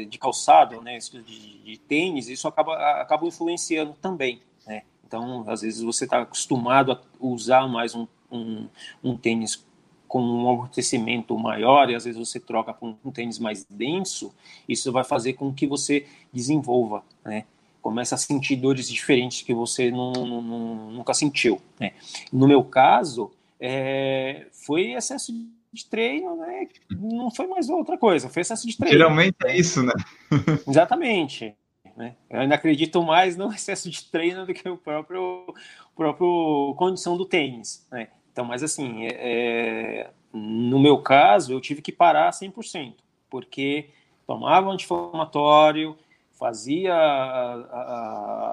[0.06, 4.42] de calçado, né, de, de, tênis, isso acaba, acaba influenciando também.
[4.66, 4.82] Né?
[5.06, 8.66] Então, às vezes você está acostumado a usar mais um, um,
[9.02, 9.64] um, tênis
[10.08, 14.34] com um amortecimento maior e às vezes você troca um, um, tênis mais denso,
[14.68, 17.44] isso vai fazer com que você desenvolva, né?
[17.80, 21.62] Começa a sentir dores diferentes que você não, não, nunca sentiu.
[21.78, 21.92] Né?
[22.32, 23.30] No meu caso,
[23.60, 25.32] é, foi excesso
[25.72, 26.68] de de treino, né?
[26.90, 28.98] Não foi mais outra coisa, foi excesso de treino.
[28.98, 29.92] Geralmente é isso, né?
[30.66, 31.54] Exatamente.
[31.96, 32.14] Né?
[32.28, 35.54] Eu ainda acredito mais no excesso de treino do que o próprio,
[35.94, 38.08] próprio condição do tênis, né?
[38.32, 42.94] Então, mas assim, é, é no meu caso, eu tive que parar 100%,
[43.30, 43.88] porque
[44.26, 45.96] tomava anti-inflamatório,
[46.38, 46.94] fazia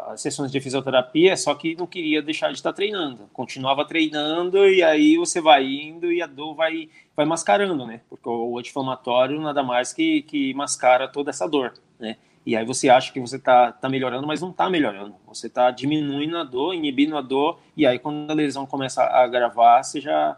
[0.08, 3.30] as sessões de fisioterapia, só que não queria deixar de estar treinando.
[3.34, 8.02] Continuava treinando e aí você vai indo e a dor vai, vai mascarando, né?
[8.10, 12.16] Porque o anti-inflamatório nada mais que, que mascara toda essa dor, né?
[12.46, 15.16] E aí você acha que você está tá melhorando, mas não está melhorando.
[15.28, 19.24] Você está diminuindo a dor, inibindo a dor, e aí quando a lesão começa a
[19.24, 20.38] agravar, você já,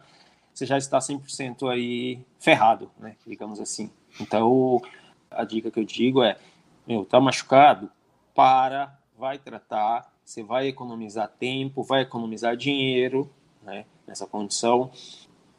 [0.53, 3.15] você já está 100% aí ferrado, né?
[3.25, 3.89] Digamos assim.
[4.19, 4.81] Então,
[5.29, 6.37] a dica que eu digo é
[6.87, 7.89] meu, tá machucado?
[8.33, 13.29] Para, vai tratar, você vai economizar tempo, vai economizar dinheiro,
[13.63, 14.91] né, nessa condição.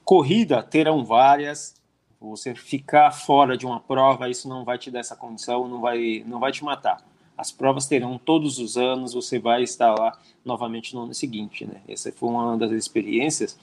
[0.05, 1.75] Corrida terão várias.
[2.21, 6.25] Você ficar fora de uma prova, isso não vai te dar essa condição, não vai,
[6.27, 7.05] não vai te matar.
[7.37, 11.83] As provas terão todos os anos, você vai estar lá novamente no ano seguinte, né?
[11.87, 13.59] Essa foi uma das experiências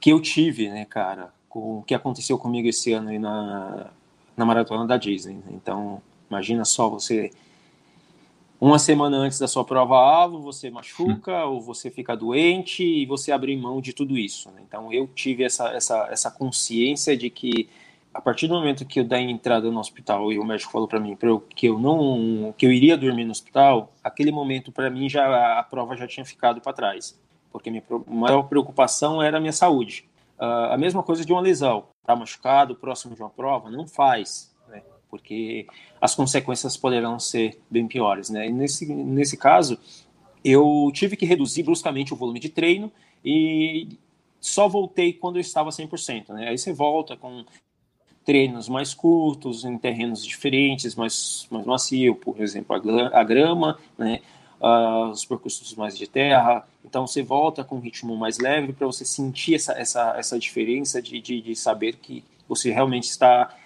[0.00, 3.90] que eu tive, né, cara, com o que aconteceu comigo esse ano aí na,
[4.34, 5.34] na maratona da Disney.
[5.34, 5.50] Né?
[5.50, 6.00] Então,
[6.30, 7.30] Imagina só você
[8.60, 13.56] uma semana antes da sua prova-alvo, você machuca ou você fica doente e você abre
[13.56, 14.50] mão de tudo isso.
[14.50, 14.60] Né?
[14.68, 17.70] Então eu tive essa, essa, essa consciência de que
[18.12, 21.00] a partir do momento que eu dei entrada no hospital e o médico falou para
[21.00, 25.08] mim eu, que eu não que eu iria dormir no hospital, aquele momento para mim
[25.08, 27.18] já a prova já tinha ficado para trás,
[27.50, 30.04] porque minha maior preocupação era a minha saúde.
[30.38, 34.49] Uh, a mesma coisa de uma lesão, tá machucado próximo de uma prova, não faz?
[35.10, 35.66] Porque
[36.00, 38.30] as consequências poderão ser bem piores.
[38.30, 38.48] Né?
[38.48, 39.78] E nesse, nesse caso,
[40.44, 42.90] eu tive que reduzir bruscamente o volume de treino
[43.24, 43.88] e
[44.40, 46.30] só voltei quando eu estava 100%.
[46.30, 46.48] Né?
[46.48, 47.44] Aí você volta com
[48.24, 52.76] treinos mais curtos, em terrenos diferentes, mais, mais macio, por exemplo,
[53.12, 54.20] a grama, né?
[54.60, 56.66] Uh, os percursos mais de terra.
[56.84, 61.00] Então você volta com um ritmo mais leve para você sentir essa, essa, essa diferença
[61.00, 63.56] de, de, de saber que você realmente está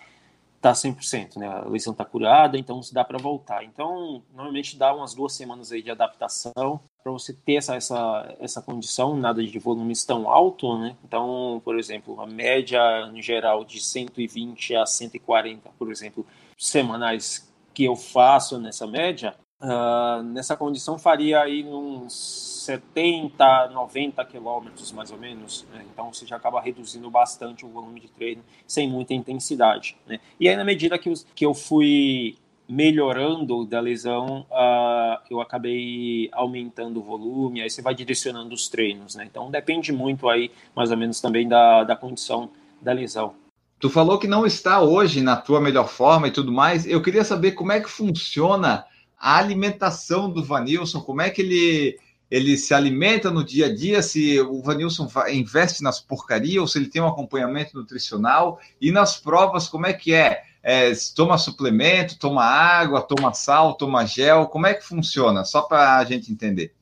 [0.65, 1.47] tá 100%, né?
[1.47, 3.63] A lesão está curada, então se dá para voltar.
[3.63, 8.63] Então, normalmente dá umas duas semanas aí de adaptação para você ter essa, essa, essa
[8.63, 10.97] condição, nada de volumes tão alto, né?
[11.05, 12.81] Então, por exemplo, a média
[13.13, 19.35] em geral de 120 a 140, por exemplo, semanais que eu faço nessa média,
[19.65, 25.67] uh, nessa condição faria aí uns 70, 90 quilômetros mais ou menos.
[25.73, 25.85] Né?
[25.93, 29.97] Então você já acaba reduzindo bastante o volume de treino sem muita intensidade.
[30.07, 30.21] Né?
[30.39, 32.37] E aí, na medida que, que eu fui
[32.69, 39.15] melhorando da lesão, uh, eu acabei aumentando o volume, aí você vai direcionando os treinos,
[39.15, 39.27] né?
[39.31, 42.49] Então depende muito aí, mais ou menos, também da, da condição
[42.81, 43.35] da lesão.
[43.79, 46.87] Tu falou que não está hoje na tua melhor forma e tudo mais.
[46.87, 48.87] Eu queria saber como é que funciona
[49.19, 51.99] a alimentação do Vanilson, como é que ele
[52.31, 56.79] ele se alimenta no dia a dia, se o Vanilson investe nas porcarias ou se
[56.79, 60.43] ele tem um acompanhamento nutricional e nas provas, como é que é?
[60.63, 65.45] é toma suplemento, toma água, toma sal, toma gel, como é que funciona?
[65.45, 66.75] Só para a gente entender.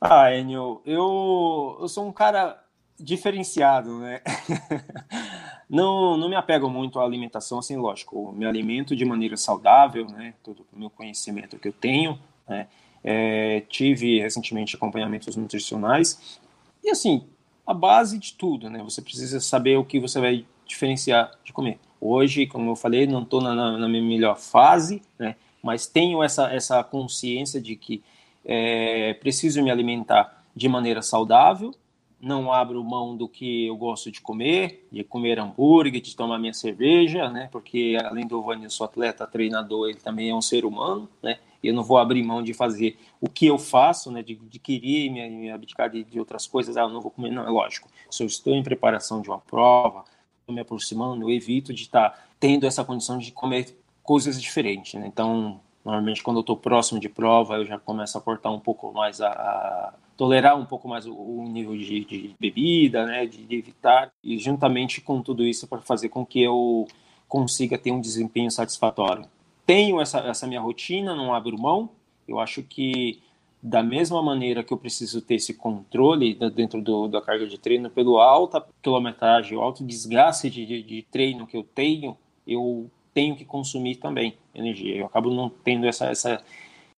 [0.00, 2.62] Ah, Enio, eu, eu sou um cara
[3.00, 4.20] diferenciado, né?
[5.68, 10.34] não, não me apego muito à alimentação, assim, lógico, me alimento de maneira saudável, né?
[10.42, 12.68] Todo o meu conhecimento que eu tenho, né?
[13.04, 16.40] É, tive recentemente acompanhamentos nutricionais
[16.82, 17.24] e assim
[17.64, 18.82] a base de tudo, né?
[18.82, 21.78] Você precisa saber o que você vai diferenciar de comer.
[22.00, 25.36] Hoje, como eu falei, não estou na, na, minha melhor fase, né?
[25.62, 28.02] Mas tenho essa essa consciência de que
[28.44, 31.74] é, preciso me alimentar de maneira saudável,
[32.20, 36.52] não abro mão do que eu gosto de comer, de comer hambúrguer, de tomar minha
[36.52, 37.48] cerveja, né?
[37.52, 41.38] Porque além do Vanilson atleta, treinador, ele também é um ser humano, né?
[41.62, 44.22] Eu não vou abrir mão de fazer o que eu faço, né?
[44.22, 46.76] De, de querer me, me abdicar de, de, outras coisas.
[46.76, 47.88] Ah, eu não vou comer, não, é lógico.
[48.10, 50.04] Se eu estou em preparação de uma prova,
[50.40, 54.94] estou me aproximando, eu evito de estar tá tendo essa condição de comer coisas diferentes,
[54.94, 55.06] né?
[55.06, 58.92] Então, normalmente quando eu estou próximo de prova, eu já começo a cortar um pouco
[58.92, 63.46] mais a, a tolerar um pouco mais o, o nível de, de, bebida, né, de,
[63.46, 66.88] de, evitar, e juntamente com tudo isso para fazer com que eu
[67.28, 69.26] consiga ter um desempenho satisfatório.
[69.64, 71.90] Tenho essa, essa minha rotina, não abro mão,
[72.26, 73.22] eu acho que
[73.62, 77.88] da mesma maneira que eu preciso ter esse controle dentro do, da carga de treino,
[77.88, 83.36] pelo alta quilometragem, o alto desgaste de, de, de treino que eu tenho, eu tenho
[83.36, 84.96] que consumir também energia.
[84.96, 86.42] Eu acabo não tendo essa, essa,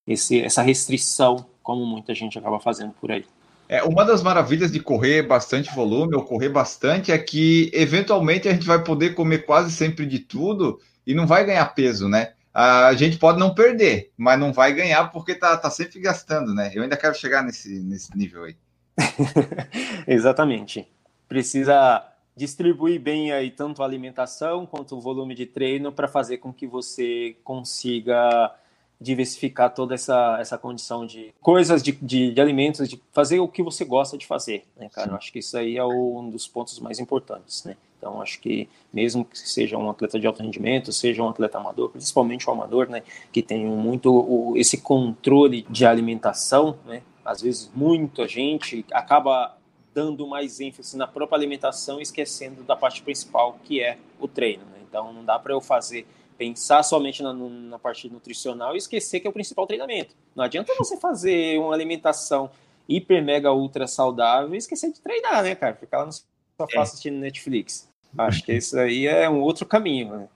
[0.07, 3.25] esse, essa restrição como muita gente acaba fazendo por aí.
[3.67, 8.53] É, uma das maravilhas de correr bastante volume ou correr bastante é que eventualmente a
[8.53, 12.33] gente vai poder comer quase sempre de tudo e não vai ganhar peso, né?
[12.53, 16.71] A gente pode não perder, mas não vai ganhar porque tá, tá sempre gastando, né?
[16.75, 18.57] Eu ainda quero chegar nesse, nesse nível aí.
[20.05, 20.85] Exatamente.
[21.29, 22.05] Precisa
[22.35, 26.67] distribuir bem aí tanto a alimentação quanto o volume de treino para fazer com que
[26.67, 28.53] você consiga
[29.01, 33.63] diversificar toda essa, essa condição de coisas, de, de, de, alimentos, de fazer o que
[33.63, 35.11] você gosta de fazer, né, cara?
[35.11, 37.75] Eu acho que isso aí é um dos pontos mais importantes, né?
[37.97, 41.89] Então, acho que mesmo que seja um atleta de alto rendimento, seja um atleta amador,
[41.89, 47.01] principalmente o amador, né, que tem muito o, esse controle de alimentação, né?
[47.25, 49.55] Às vezes, muita gente acaba
[49.93, 54.79] dando mais ênfase na própria alimentação, esquecendo da parte principal, que é o treino, né?
[54.87, 56.05] Então, não dá para eu fazer
[56.41, 60.15] pensar somente na, na, parte nutricional e esquecer que é o principal treinamento.
[60.35, 62.49] Não adianta você fazer uma alimentação
[62.89, 65.75] hiper, mega, ultra saudável e esquecer de treinar, né, cara?
[65.75, 66.25] Ficar lá no sofá
[66.71, 66.79] é.
[66.79, 67.87] assistindo Netflix.
[68.17, 70.27] Acho que isso aí é um outro caminho, né?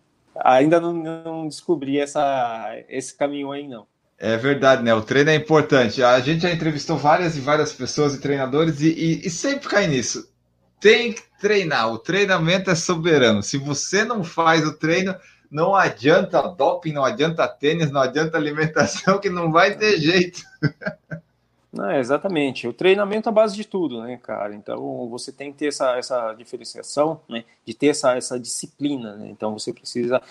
[0.44, 3.88] Ainda não, não descobri essa, esse caminho aí, não.
[4.20, 4.94] É verdade, né?
[4.94, 6.04] O treino é importante.
[6.04, 9.88] A gente já entrevistou várias e várias pessoas e treinadores e, e, e sempre cai
[9.88, 10.30] nisso.
[10.80, 11.92] Tem que treinar.
[11.92, 13.42] O treinamento é soberano.
[13.42, 15.16] Se você não faz o treino,
[15.52, 20.42] não adianta doping, não adianta tênis, não adianta alimentação, que não vai ter jeito.
[21.76, 22.70] Não, exatamente.
[22.70, 24.56] O treinamento é a base de tudo, né, cara?
[24.56, 27.44] Então você tem que ter essa, essa diferenciação, né?
[27.66, 29.28] De ter essa, essa disciplina, né?
[29.28, 30.22] Então você precisa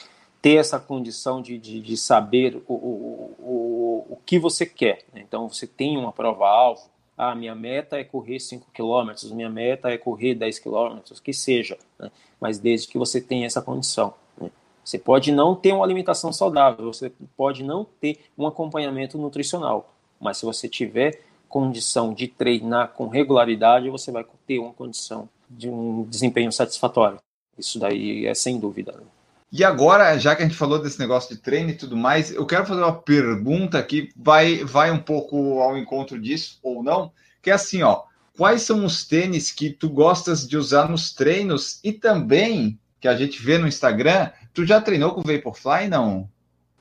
[0.41, 5.05] ter essa condição de, de, de saber o, o, o, o que você quer.
[5.13, 5.23] Né?
[5.27, 6.83] Então você tem uma prova-alvo.
[7.17, 11.79] Ah, minha meta é correr 5 km, minha meta é correr 10 km, que seja.
[11.99, 12.11] Né?
[12.39, 14.13] Mas desde que você tenha essa condição.
[14.85, 20.39] Você pode não ter uma alimentação saudável, você pode não ter um acompanhamento nutricional, mas
[20.39, 26.03] se você tiver condição de treinar com regularidade, você vai ter uma condição de um
[26.05, 27.19] desempenho satisfatório.
[27.57, 28.93] Isso daí é sem dúvida.
[28.93, 29.05] Né?
[29.53, 32.45] E agora, já que a gente falou desse negócio de treino e tudo mais, eu
[32.45, 37.51] quero fazer uma pergunta que vai, vai um pouco ao encontro disso ou não, que
[37.51, 38.03] é assim, ó,
[38.37, 43.17] quais são os tênis que tu gostas de usar nos treinos e também que a
[43.17, 46.29] gente vê no Instagram Tu já treinou com Vaporfly, não?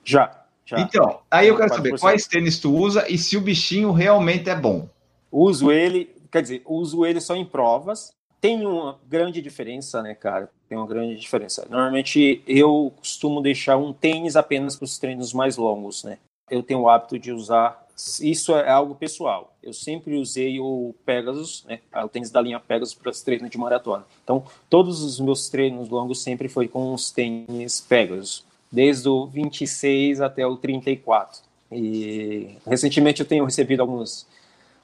[0.03, 0.43] Já.
[0.65, 0.79] Já.
[0.79, 1.75] Então, aí eu quero 4%.
[1.75, 4.87] saber quais tênis tu usa e se o bichinho realmente é bom.
[5.31, 8.13] Uso ele, quer dizer, uso ele só em provas.
[8.39, 10.49] Tem uma grande diferença, né, cara?
[10.69, 11.65] Tem uma grande diferença.
[11.69, 16.17] Normalmente eu costumo deixar um tênis apenas para os treinos mais longos, né?
[16.49, 17.82] Eu tenho o hábito de usar.
[18.21, 19.55] Isso é algo pessoal.
[19.61, 21.79] Eu sempre usei o Pegasus, né?
[22.03, 24.05] O tênis da linha Pegasus para os treinos de maratona.
[24.23, 30.21] Então, todos os meus treinos longos sempre foi com os tênis Pegasus, desde o 26
[30.21, 31.41] até o 34.
[31.71, 34.27] E recentemente eu tenho recebido alguns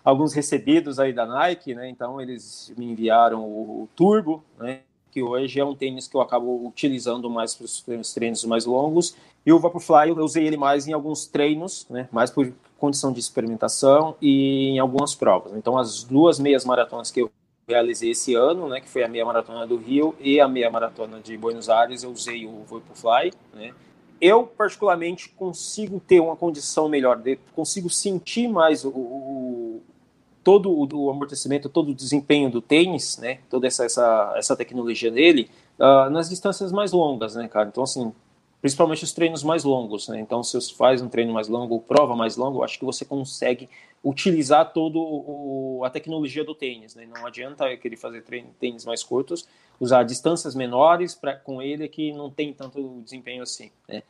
[0.04, 1.90] alguns recebidos aí da Nike, né?
[1.90, 4.80] Então eles me enviaram o, o Turbo, né?
[5.12, 9.16] Que hoje é um tênis que eu acabo utilizando mais para os treinos mais longos.
[9.46, 12.08] E o Vaporfly eu usei ele mais em alguns treinos, né?
[12.12, 15.54] Mais por condição de experimentação e em algumas provas.
[15.56, 17.32] Então as duas meias maratonas que eu
[17.68, 18.80] realizei esse ano, né?
[18.82, 22.12] Que foi a meia maratona do Rio e a meia maratona de Buenos Aires, eu
[22.12, 23.74] usei o Vaporfly, né?
[24.22, 27.22] eu particularmente consigo ter uma condição melhor,
[27.56, 29.49] consigo sentir mais o, o
[30.44, 35.50] todo o, amortecimento, todo o desempenho do tênis, né, toda essa, essa, essa tecnologia dele,
[35.78, 37.70] uh, nas distâncias mais longas, né, cara.
[37.70, 38.14] Então, assim,
[38.62, 40.20] principalmente os treinos mais longos, né.
[40.20, 43.04] Então, se você faz um treino mais longo prova mais longa, eu acho que você
[43.04, 43.70] consegue
[44.04, 47.08] utilizar todo o, a tecnologia do tênis, né.
[47.14, 49.48] Não adianta querer fazer treino, tênis mais curtos,
[49.80, 54.04] usar distâncias menores pra, com ele que não tem tanto desempenho assim, né.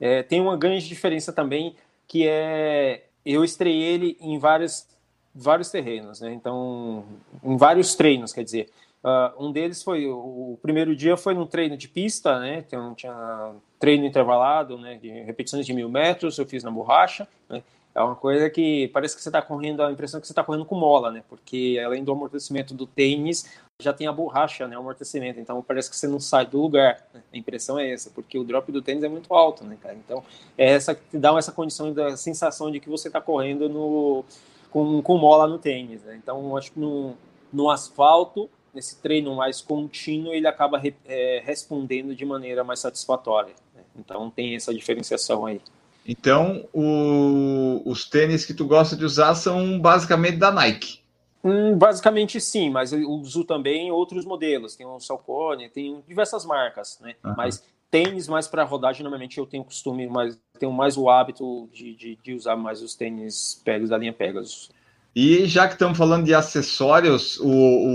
[0.00, 1.76] É, tem uma grande diferença também
[2.08, 4.88] que é eu estreiei ele em várias
[5.34, 6.32] vários terrenos, né?
[6.32, 7.04] Então,
[7.42, 8.68] em vários treinos, quer dizer,
[9.04, 12.64] uh, um deles foi o, primeiro dia foi num treino de pista, né?
[12.66, 14.98] Então, tinha treino intervalado, né?
[15.00, 17.62] De repetições de mil metros, eu fiz na borracha, né?
[17.92, 20.44] É uma coisa que parece que você está correndo, a impressão é que você está
[20.44, 21.24] correndo com mola, né?
[21.28, 23.50] Porque além do amortecimento do tênis,
[23.80, 24.76] já tem a borracha, né?
[24.76, 25.40] O amortecimento.
[25.40, 27.04] Então parece que você não sai do lugar.
[27.12, 27.20] Né?
[27.32, 29.96] A impressão é essa, porque o drop do tênis é muito alto, né, cara?
[29.96, 30.22] Então
[30.56, 34.24] é essa que dá essa condição da sensação de que você está correndo no,
[34.70, 36.02] com, com mola no tênis.
[36.02, 36.18] Né?
[36.22, 37.14] Então, acho que no,
[37.52, 43.54] no asfalto, nesse treino mais contínuo, ele acaba re, é, respondendo de maneira mais satisfatória.
[43.74, 43.82] Né?
[43.96, 45.60] Então, tem essa diferenciação aí.
[46.06, 51.00] Então, o, os tênis que tu gosta de usar são basicamente da Nike.
[51.42, 54.76] Hum, basicamente sim, mas eu uso também outros modelos.
[54.76, 57.14] Tem o Salcone, tem diversas marcas, né?
[57.24, 57.34] Uhum.
[57.36, 61.94] Mas tênis mais para rodagem, normalmente eu tenho costume, mais tenho mais o hábito de,
[61.94, 64.70] de, de usar mais os tênis Pegasus da linha Pegasus.
[65.16, 67.48] E já que estamos falando de acessórios, o,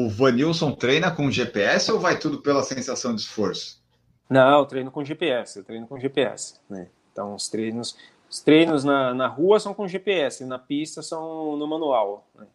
[0.05, 3.81] o Vanilson treina com GPS ou vai tudo pela sensação de esforço?
[4.29, 6.87] Não, eu treino com GPS, eu treino com GPS, né?
[7.11, 7.95] Então os treinos,
[8.29, 12.27] os treinos na, na rua são com GPS, na pista são no manual.
[12.35, 12.45] Né?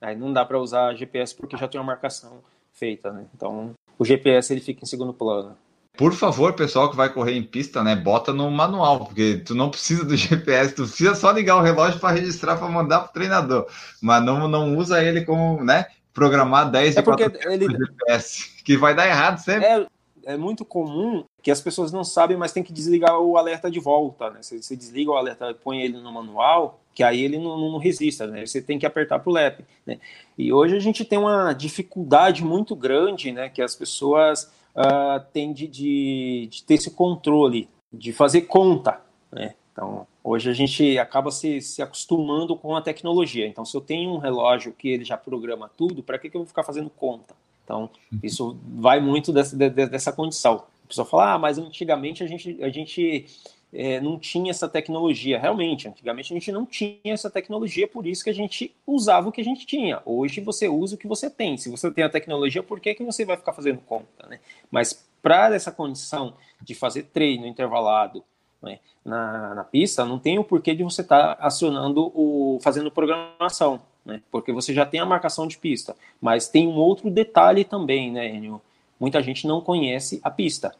[0.00, 2.40] Aí não dá para usar GPS porque já tem uma marcação
[2.72, 3.26] feita, né?
[3.34, 5.56] Então o GPS ele fica em segundo plano.
[5.98, 9.68] Por favor, pessoal que vai correr em pista, né, bota no manual, porque tu não
[9.68, 13.12] precisa do GPS, tu precisa só ligar o relógio para registrar para mandar para o
[13.12, 13.66] treinador,
[14.00, 18.94] mas não, não usa ele como, né, programar 10 é porque ele GPS, que vai
[18.94, 19.66] dar errado sempre.
[19.66, 19.86] É,
[20.24, 23.80] é muito comum que as pessoas não sabem, mas tem que desligar o alerta de
[23.80, 24.38] volta, né?
[24.40, 28.24] Você, você desliga o alerta, põe ele no manual, que aí ele não, não resista,
[28.26, 28.46] né?
[28.46, 29.98] Você tem que apertar para o LEP, né?
[30.36, 33.48] E hoje a gente tem uma dificuldade muito grande, né?
[33.48, 34.48] Que as pessoas
[34.78, 39.00] uh, tem de, de, de, ter esse controle, de fazer conta,
[39.32, 39.54] né?
[39.72, 43.46] Então, hoje a gente acaba se, se acostumando com a tecnologia.
[43.46, 46.40] Então, se eu tenho um relógio que ele já programa tudo, para que, que eu
[46.40, 47.34] vou ficar fazendo conta?
[47.64, 48.18] Então, uhum.
[48.22, 50.64] isso vai muito dessa, dessa condição.
[50.84, 53.26] A pessoa fala, ah, mas antigamente a gente, a gente
[53.72, 55.38] é, não tinha essa tecnologia.
[55.38, 59.32] Realmente, antigamente a gente não tinha essa tecnologia, por isso que a gente usava o
[59.32, 60.00] que a gente tinha.
[60.04, 61.56] Hoje você usa o que você tem.
[61.56, 64.26] Se você tem a tecnologia, por que, que você vai ficar fazendo conta?
[64.28, 64.40] Né?
[64.70, 68.24] Mas para essa condição de fazer treino intervalado
[68.62, 72.58] né, na, na pista, não tem o porquê de você estar tá acionando o.
[72.62, 73.80] fazendo programação.
[74.04, 74.22] Né?
[74.30, 75.94] Porque você já tem a marcação de pista.
[76.20, 78.60] Mas tem um outro detalhe também, né, Enio?
[78.98, 80.74] Muita gente não conhece a pista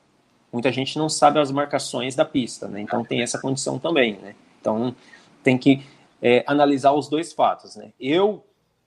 [0.52, 2.80] muita gente não sabe as marcações da pista, né?
[2.80, 4.34] Então tem essa condição também, né?
[4.60, 4.94] Então
[5.42, 5.84] tem que
[6.20, 7.92] é, analisar os dois fatos, né?
[7.98, 8.44] Eu,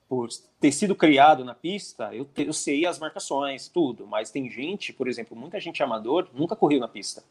[0.10, 4.50] por ter sido criado na pista, eu, te, eu sei as marcações, tudo, mas tem
[4.50, 7.24] gente, por exemplo, muita gente amador nunca correu na pista.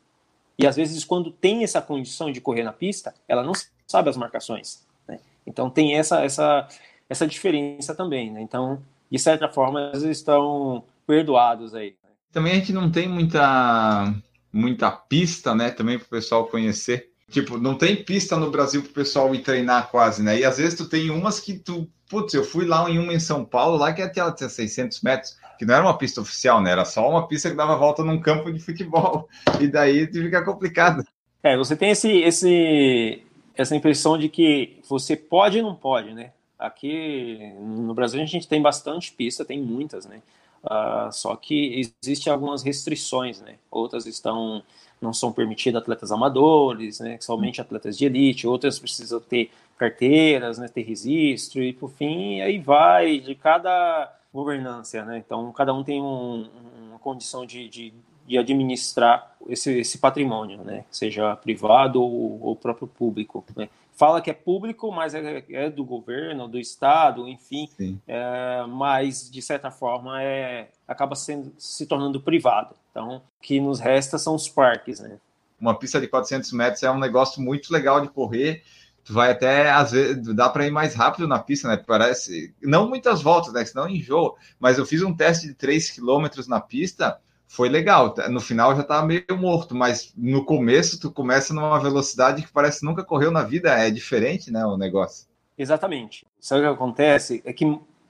[0.58, 3.52] E às vezes, quando tem essa condição de correr na pista, ela não
[3.86, 4.86] sabe as marcações.
[5.08, 5.18] Né?
[5.46, 6.68] Então tem essa, essa,
[7.08, 8.30] essa diferença também.
[8.30, 8.42] Né?
[8.42, 11.94] Então, de certa forma, eles estão perdoados aí.
[12.32, 14.14] Também a gente não tem muita,
[14.52, 15.70] muita pista, né?
[15.70, 17.10] Também para o pessoal conhecer.
[17.30, 20.38] Tipo, não tem pista no Brasil para o pessoal ir treinar quase, né?
[20.38, 21.88] E às vezes tu tem umas que tu.
[22.08, 25.00] Putz, eu fui lá em uma em São Paulo, lá que até ela tinha 600
[25.00, 26.72] metros, que não era uma pista oficial, né?
[26.72, 29.28] Era só uma pista que dava volta num campo de futebol.
[29.60, 31.04] E daí fica complicado.
[31.40, 33.22] É, você tem esse, esse,
[33.54, 36.32] essa impressão de que você pode e não pode, né?
[36.58, 40.20] Aqui no Brasil a gente tem bastante pista, tem muitas, né?
[40.64, 43.56] Uh, só que existem algumas restrições, né?
[43.70, 44.62] Outras estão
[45.00, 47.16] não são permitidas atletas amadores, né?
[47.20, 48.46] Somente atletas de elite.
[48.46, 50.68] Outras precisam ter carteiras, né?
[50.68, 55.18] Ter registro e por fim aí vai de cada governância, né?
[55.18, 56.46] Então cada um tem um,
[56.88, 57.94] uma condição de, de,
[58.26, 60.84] de, administrar esse, esse patrimônio, né?
[60.90, 63.70] Seja privado ou, ou próprio público, né?
[64.00, 67.68] Fala que é público, mas é, é do governo, do estado, enfim,
[68.08, 72.74] é, mas de certa forma é acaba sendo se tornando privado.
[72.90, 75.18] Então, o que nos resta são os parques, né?
[75.60, 78.62] Uma pista de 400 metros é um negócio muito legal de correr.
[79.04, 81.76] Tu vai até, às vezes, dá para ir mais rápido na pista, né?
[81.76, 83.62] Parece, não muitas voltas, né?
[83.66, 84.34] Senão enjoa.
[84.58, 87.20] Mas eu fiz um teste de 3 km na pista
[87.50, 88.14] foi legal.
[88.30, 92.78] No final já estava meio morto, mas no começo tu começa numa velocidade que parece
[92.78, 93.70] que nunca correu na vida.
[93.70, 95.26] É diferente, né, o negócio.
[95.58, 96.24] Exatamente.
[96.38, 97.42] Sabe o que acontece?
[97.44, 97.66] É que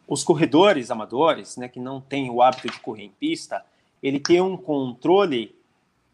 [0.07, 3.65] os corredores amadores, né, que não têm o hábito de correr em pista,
[4.03, 5.57] ele tem um controle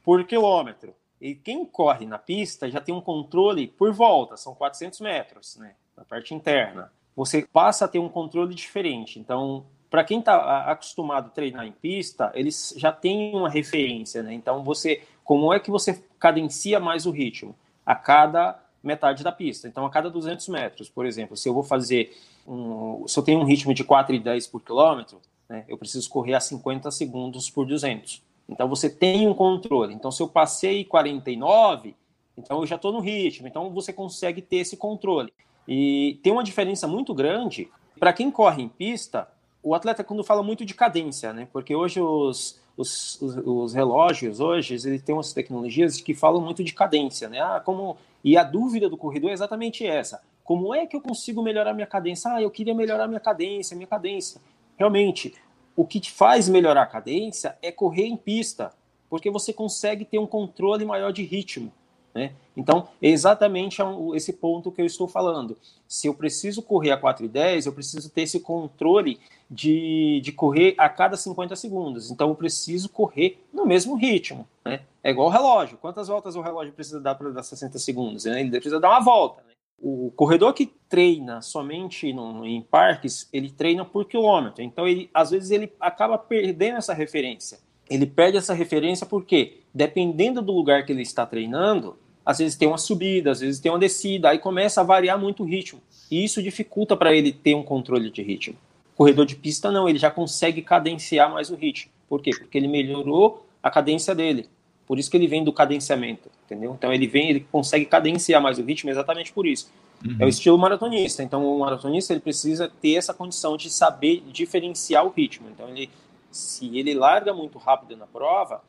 [0.05, 0.95] por quilômetro.
[1.21, 5.75] E quem corre na pista já tem um controle por volta, são 400 metros, né,
[5.97, 6.93] na parte interna.
[7.17, 9.19] Você passa a ter um controle diferente.
[9.19, 14.33] Então, para quem está acostumado a treinar em pista, eles já têm uma referência, né?
[14.33, 17.55] Então você, como é que você cadencia mais o ritmo?
[17.85, 19.69] A cada metade da pista.
[19.69, 22.17] Então a cada 200 metros, por exemplo, se eu vou fazer
[22.47, 26.41] um, se eu tenho um ritmo de 4,10 por quilômetro, né, eu preciso correr a
[26.41, 28.23] 50 segundos por 200.
[28.49, 29.95] Então você tem um controle.
[29.95, 31.95] Então se eu passei 49,
[32.37, 33.49] então eu já estou no ritmo.
[33.49, 35.33] Então você consegue ter esse controle.
[35.67, 37.69] E tem uma diferença muito grande
[37.99, 39.29] para quem corre em pista
[39.67, 41.49] o atleta quando fala muito de cadência, né?
[41.53, 46.63] Porque hoje os, os, os, os, relógios, hoje, ele tem umas tecnologias que falam muito
[46.63, 47.41] de cadência, né?
[47.41, 47.97] Ah, como...
[48.23, 50.23] E a dúvida do corredor é exatamente essa.
[50.45, 52.31] Como é que eu consigo melhorar minha cadência?
[52.31, 54.41] Ah, eu queria melhorar minha cadência, minha cadência.
[54.77, 55.35] Realmente,
[55.75, 58.73] o que te faz melhorar a cadência é correr em pista,
[59.11, 61.73] porque você consegue ter um controle maior de ritmo.
[62.15, 62.33] Né?
[62.57, 63.83] Então, é exatamente
[64.15, 65.59] esse ponto que eu estou falando.
[65.89, 69.19] Se eu preciso correr a 4,10, eu preciso ter esse controle
[69.51, 72.11] de, de correr a cada 50 segundos.
[72.11, 74.47] Então, eu preciso correr no mesmo ritmo.
[74.65, 74.81] Né?
[75.03, 75.79] É igual o relógio.
[75.79, 78.25] Quantas voltas o relógio precisa dar para dar 60 segundos?
[78.25, 78.41] Né?
[78.41, 79.43] Ele precisa dar uma volta.
[79.43, 79.55] Né?
[79.79, 84.63] O corredor que treina somente no, em parques, ele treina por quilômetro.
[84.63, 87.59] Então, ele, às vezes, ele acaba perdendo essa referência.
[87.89, 92.67] Ele perde essa referência porque, dependendo do lugar que ele está treinando, às vezes tem
[92.67, 95.81] uma subida, às vezes tem uma descida, aí começa a variar muito o ritmo.
[96.11, 98.57] E isso dificulta para ele ter um controle de ritmo.
[98.97, 101.93] Corredor de pista não, ele já consegue cadenciar mais o ritmo.
[102.09, 102.31] Por quê?
[102.31, 104.49] Porque ele melhorou a cadência dele.
[104.87, 106.73] Por isso que ele vem do cadenciamento, entendeu?
[106.73, 109.71] Então ele vem, ele consegue cadenciar mais o ritmo exatamente por isso.
[110.05, 110.17] Uhum.
[110.21, 111.23] É o estilo maratonista.
[111.23, 115.49] Então o maratonista ele precisa ter essa condição de saber diferenciar o ritmo.
[115.51, 115.91] Então ele,
[116.31, 118.63] se ele larga muito rápido na prova,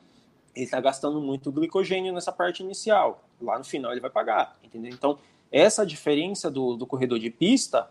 [0.55, 3.23] ele está gastando muito glicogênio nessa parte inicial.
[3.39, 4.91] Lá no final ele vai pagar, entendeu?
[4.91, 5.19] Então,
[5.51, 7.87] essa diferença do, do corredor de pista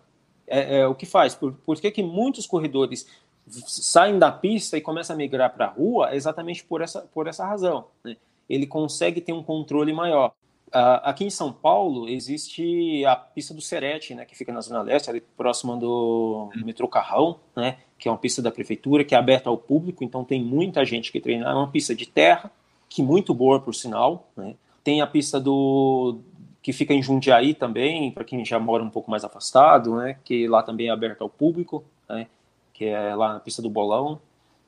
[0.46, 1.34] é, é, o que faz.
[1.34, 3.06] Por, por que, que muitos corredores
[3.48, 6.10] saem da pista e começam a migrar para a rua?
[6.10, 7.86] É exatamente por essa, por essa razão.
[8.04, 8.16] Né?
[8.48, 10.32] Ele consegue ter um controle maior.
[10.68, 14.82] Uh, aqui em São Paulo existe a pista do Serete, né, que fica na Zona
[14.82, 19.18] Leste, ali próxima do metrô Carrão, né, que é uma pista da prefeitura, que é
[19.18, 21.48] aberta ao público, então tem muita gente que treina.
[21.48, 22.50] É uma pista de terra,
[22.88, 24.28] que muito boa, por sinal.
[24.36, 24.54] Né.
[24.82, 26.18] Tem a pista do
[26.66, 30.48] que fica em Jundiaí também, para quem já mora um pouco mais afastado, né, que
[30.48, 32.26] lá também é aberta ao público, né,
[32.74, 34.18] que é lá na pista do Bolão.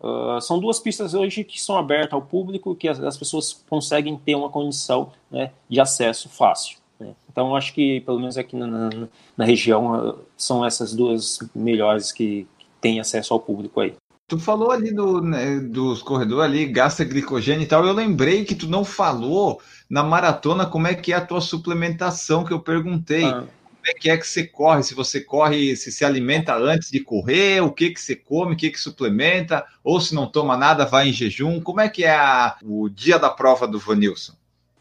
[0.00, 4.16] Uh, são duas pistas hoje que são abertas ao público, que as, as pessoas conseguem
[4.16, 6.78] ter uma condição né, de acesso fácil.
[7.00, 7.16] Né?
[7.28, 8.90] Então, acho que, pelo menos aqui na, na,
[9.36, 13.92] na região, uh, são essas duas melhores que, que têm acesso ao público aí.
[14.28, 17.84] Tu falou ali do, né, dos corredores ali, gasta glicogênio e tal.
[17.84, 22.44] Eu lembrei que tu não falou na maratona como é que é a tua suplementação
[22.44, 23.24] que eu perguntei.
[23.24, 23.46] Ah
[23.88, 24.82] é que é que você corre?
[24.82, 28.56] Se você corre, se se alimenta antes de correr, o que que você come, o
[28.56, 31.60] que que suplementa, ou se não toma nada, vai em jejum.
[31.60, 34.34] Como é que é a, o dia da prova do Vanilson?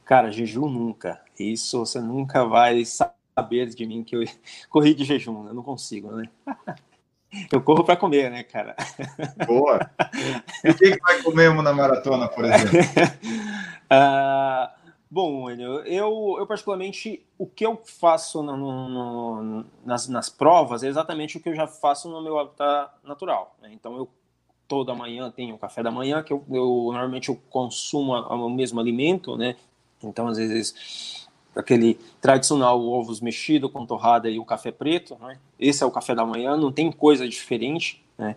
[0.05, 1.21] Cara, jejum nunca.
[1.39, 4.23] Isso você nunca vai saber de mim que eu
[4.69, 5.47] corri de jejum.
[5.47, 6.29] Eu não consigo, né?
[7.51, 8.75] Eu corro para comer, né, cara?
[9.45, 9.89] Boa.
[10.63, 12.79] E o que, que vai comer na maratona, por exemplo?
[13.91, 14.77] uh,
[15.09, 20.87] Bom, eu, eu, eu, particularmente, o que eu faço no, no, nas, nas provas é
[20.87, 23.55] exatamente o que eu já faço no meu habitat natural.
[23.61, 23.71] Né?
[23.71, 24.09] Então, eu
[24.67, 29.37] toda manhã tenho café da manhã, que eu, eu normalmente eu consumo o mesmo alimento,
[29.37, 29.55] né?
[30.03, 31.26] Então, às vezes,
[31.57, 35.39] aquele tradicional ovos mexido com torrada e o café preto, né?
[35.59, 38.03] esse é o café da manhã, não tem coisa diferente.
[38.17, 38.35] Né?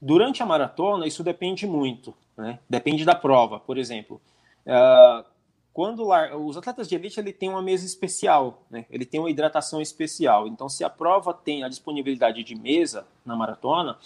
[0.00, 2.58] Durante a maratona, isso depende muito, né?
[2.68, 3.58] depende da prova.
[3.58, 4.20] Por exemplo,
[4.66, 5.24] uh,
[5.72, 6.08] quando
[6.44, 8.84] os atletas de elite ele tem uma mesa especial, né?
[8.90, 10.46] ele tem uma hidratação especial.
[10.46, 13.96] Então, se a prova tem a disponibilidade de mesa na maratona,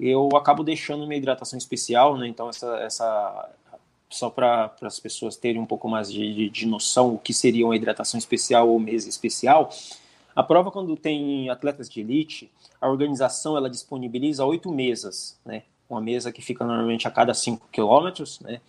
[0.00, 2.26] eu acabo deixando uma hidratação especial, né?
[2.26, 3.50] Então, essa, essa
[4.12, 7.64] só para as pessoas terem um pouco mais de, de, de, noção o que seria
[7.64, 9.70] uma hidratação especial ou mesa especial.
[10.34, 12.50] A prova, quando tem atletas de elite,
[12.80, 15.62] a organização ela disponibiliza oito mesas, né?
[15.88, 18.60] Uma mesa que fica normalmente a cada cinco quilômetros, né?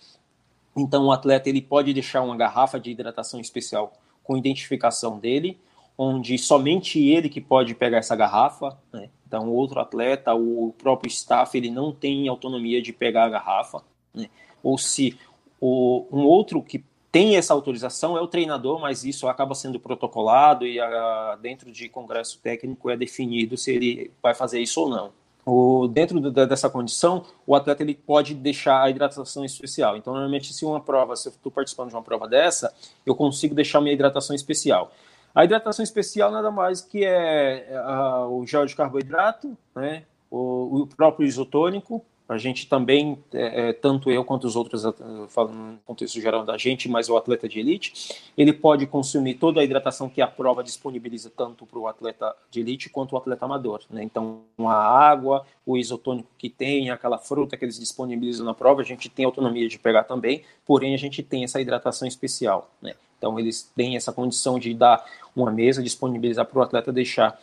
[0.76, 5.58] Então, o atleta ele pode deixar uma garrafa de hidratação especial com identificação dele,
[5.98, 9.10] onde somente ele que pode pegar essa garrafa, né?
[9.28, 13.84] Então, outro atleta, o próprio staff, ele não tem autonomia de pegar a garrafa,
[14.14, 14.30] né?
[14.62, 15.18] Ou se
[15.66, 20.68] o, um outro que tem essa autorização é o treinador, mas isso acaba sendo protocolado
[20.68, 25.12] e a, dentro de congresso técnico é definido se ele vai fazer isso ou não.
[25.46, 29.96] O, dentro do, dessa condição, o atleta ele pode deixar a hidratação especial.
[29.96, 32.74] Então, normalmente, se uma prova, se eu estou participando de uma prova dessa,
[33.06, 34.92] eu consigo deixar minha hidratação especial.
[35.34, 37.80] A hidratação especial nada mais que é, é
[38.28, 44.10] o gel de carboidrato, né, o, o próprio isotônico, a gente também, é, é, tanto
[44.10, 44.84] eu quanto os outros,
[45.30, 49.60] falando no contexto geral da gente, mas o atleta de elite, ele pode consumir toda
[49.60, 53.44] a hidratação que a prova disponibiliza tanto para o atleta de elite quanto o atleta
[53.44, 53.82] amador.
[53.90, 54.04] Né?
[54.04, 58.86] Então, a água, o isotônico que tem, aquela fruta que eles disponibilizam na prova, a
[58.86, 62.70] gente tem autonomia de pegar também, porém a gente tem essa hidratação especial.
[62.82, 62.94] Né?
[63.18, 65.06] Então, eles têm essa condição de dar
[65.36, 67.38] uma mesa, disponibilizar para o atleta deixar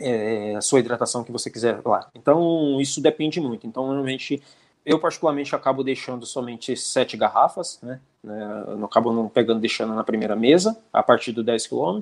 [0.00, 2.08] é, a sua hidratação que você quiser lá.
[2.14, 3.66] Então, isso depende muito.
[3.66, 4.42] Então, normalmente,
[4.84, 8.00] eu particularmente acabo deixando somente sete garrafas, né?
[8.22, 12.00] né eu acabo não pegando, deixando na primeira mesa, a partir do 10 km.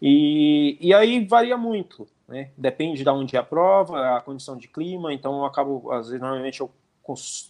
[0.00, 2.50] E, e aí varia muito, né?
[2.56, 5.12] Depende de onde é a prova, a condição de clima.
[5.12, 6.70] Então, eu acabo, às vezes, normalmente eu,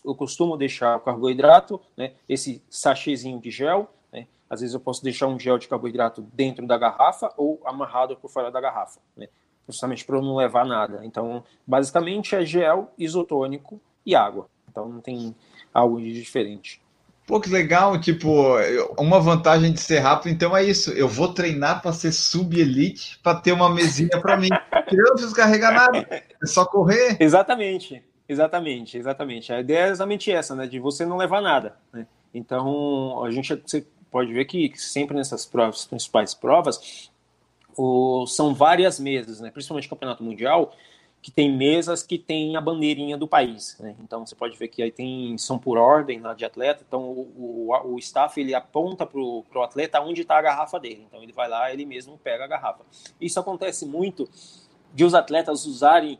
[0.05, 2.13] eu costumo deixar o carboidrato, né?
[2.29, 4.29] Esse sachêzinho de gel, né?
[4.49, 8.31] Às vezes eu posso deixar um gel de carboidrato dentro da garrafa ou amarrado por
[8.31, 9.01] fora da garrafa.
[9.17, 9.29] Né?
[9.67, 11.01] Justamente para não levar nada.
[11.05, 14.49] Então, basicamente é gel, isotônico e água.
[14.71, 15.35] Então não tem
[15.73, 16.81] algo de diferente.
[17.27, 18.29] Pô, que legal, tipo,
[18.97, 20.93] uma vantagem de ser rápido, então é isso.
[20.93, 24.49] Eu vou treinar para ser sub-elite, para ter uma mesinha para mim.
[24.93, 27.17] Eu não preciso carregar nada, é só correr.
[27.19, 29.53] Exatamente, exatamente, exatamente.
[29.53, 30.69] A ideia é exatamente essa, né?
[30.69, 31.75] De você não levar nada.
[31.93, 32.07] Né?
[32.33, 37.11] Então, a gente você pode ver que sempre nessas provas, principais provas,
[37.77, 39.51] o, são várias mesas, né?
[39.51, 40.73] principalmente campeonato mundial,
[41.23, 43.77] que tem mesas que tem a bandeirinha do país.
[43.81, 43.97] Né?
[44.01, 46.85] Então você pode ver que aí tem são por ordem lá de atleta.
[46.87, 51.05] Então o, o, o staff ele aponta para o atleta onde está a garrafa dele.
[51.09, 52.85] Então ele vai lá, ele mesmo pega a garrafa.
[53.21, 54.29] Isso acontece muito
[54.95, 56.19] de os atletas usarem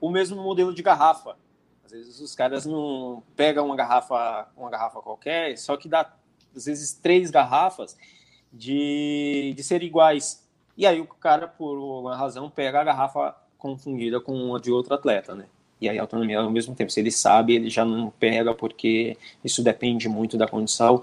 [0.00, 1.36] o mesmo modelo de garrafa.
[1.84, 6.12] Às vezes os caras não pegam uma garrafa, uma garrafa qualquer, só que dá
[6.54, 7.96] às vezes três garrafas
[8.52, 10.45] de, de ser iguais.
[10.76, 14.94] E aí o cara, por uma razão, pega a garrafa confundida com uma de outro
[14.94, 15.46] atleta, né?
[15.80, 16.90] E aí a autonomia ao mesmo tempo.
[16.90, 21.02] Se ele sabe, ele já não pega, porque isso depende muito da condição.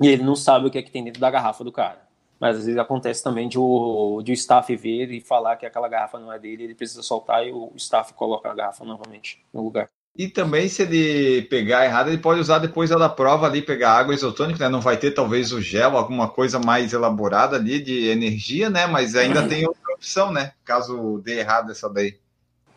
[0.00, 2.06] E ele não sabe o que é que tem dentro da garrafa do cara.
[2.38, 5.88] Mas às vezes acontece também de o, de o staff ver e falar que aquela
[5.88, 9.62] garrafa não é dele, ele precisa soltar e o staff coloca a garrafa novamente no
[9.62, 9.88] lugar.
[10.18, 14.14] E também, se ele pegar errado, ele pode usar depois da prova ali, pegar água
[14.14, 14.68] isotônica, né?
[14.70, 18.86] Não vai ter talvez o gel, alguma coisa mais elaborada ali de energia, né?
[18.86, 20.52] Mas ainda tem outra opção, né?
[20.64, 22.18] Caso dê errado essa daí.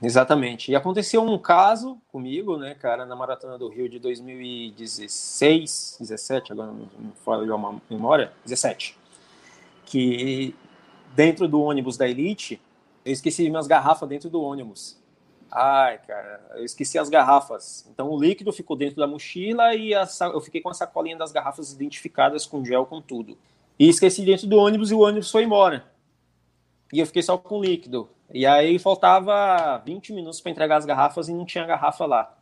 [0.01, 0.71] Exatamente.
[0.71, 6.67] E aconteceu um caso comigo, né, cara, na Maratona do Rio de 2016, 17, agora
[6.67, 6.87] não me
[7.23, 8.97] falo uma memória, 17.
[9.85, 10.55] Que
[11.13, 12.61] dentro do ônibus da Elite,
[13.03, 14.97] eu esqueci minhas garrafas dentro do ônibus.
[15.51, 17.87] Ai, cara, eu esqueci as garrafas.
[17.91, 21.31] Então o líquido ficou dentro da mochila e a, eu fiquei com a sacolinha das
[21.31, 23.37] garrafas identificadas com gel, com tudo.
[23.77, 25.85] E esqueci dentro do ônibus e o ônibus foi embora.
[26.93, 28.09] E eu fiquei só com líquido.
[28.31, 32.35] E aí faltava 20 minutos para entregar as garrafas e não tinha garrafa lá.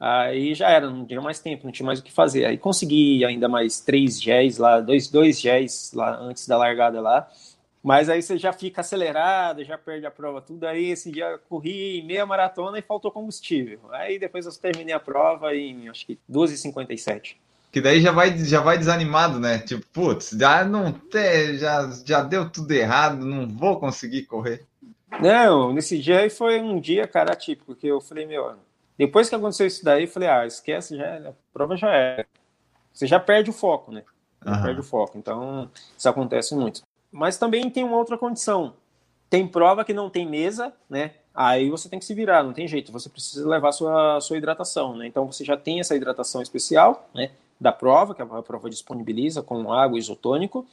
[0.00, 2.46] Aí já era, não tinha mais tempo, não tinha mais o que fazer.
[2.46, 7.28] Aí consegui ainda mais três géis lá, dois, dois géis lá antes da largada lá.
[7.84, 10.66] Mas aí você já fica acelerado, já perde a prova, tudo.
[10.66, 13.78] Aí esse dia corri meia maratona e faltou combustível.
[13.92, 17.36] Aí depois eu terminei a prova em acho que 12h57.
[17.70, 19.58] Que daí já vai, já vai desanimado, né?
[19.58, 24.64] Tipo, putz, já não tem, já, já deu tudo errado, não vou conseguir correr.
[25.20, 28.54] Não, nesse dia aí foi um dia, cara, típico, que eu falei, meu,
[28.96, 32.24] depois que aconteceu isso daí, eu falei, ah, esquece, já, a prova já é.
[32.94, 34.02] Você já perde o foco, né?
[34.46, 34.62] uhum.
[34.62, 35.18] perde o foco.
[35.18, 36.82] Então, isso acontece muito.
[37.14, 38.74] Mas também tem uma outra condição.
[39.30, 41.12] Tem prova que não tem mesa, né?
[41.32, 42.90] Aí você tem que se virar, não tem jeito.
[42.90, 45.06] Você precisa levar sua, sua hidratação, né?
[45.06, 47.30] Então você já tem essa hidratação especial, né?
[47.60, 50.66] Da prova, que a prova disponibiliza com água isotônico.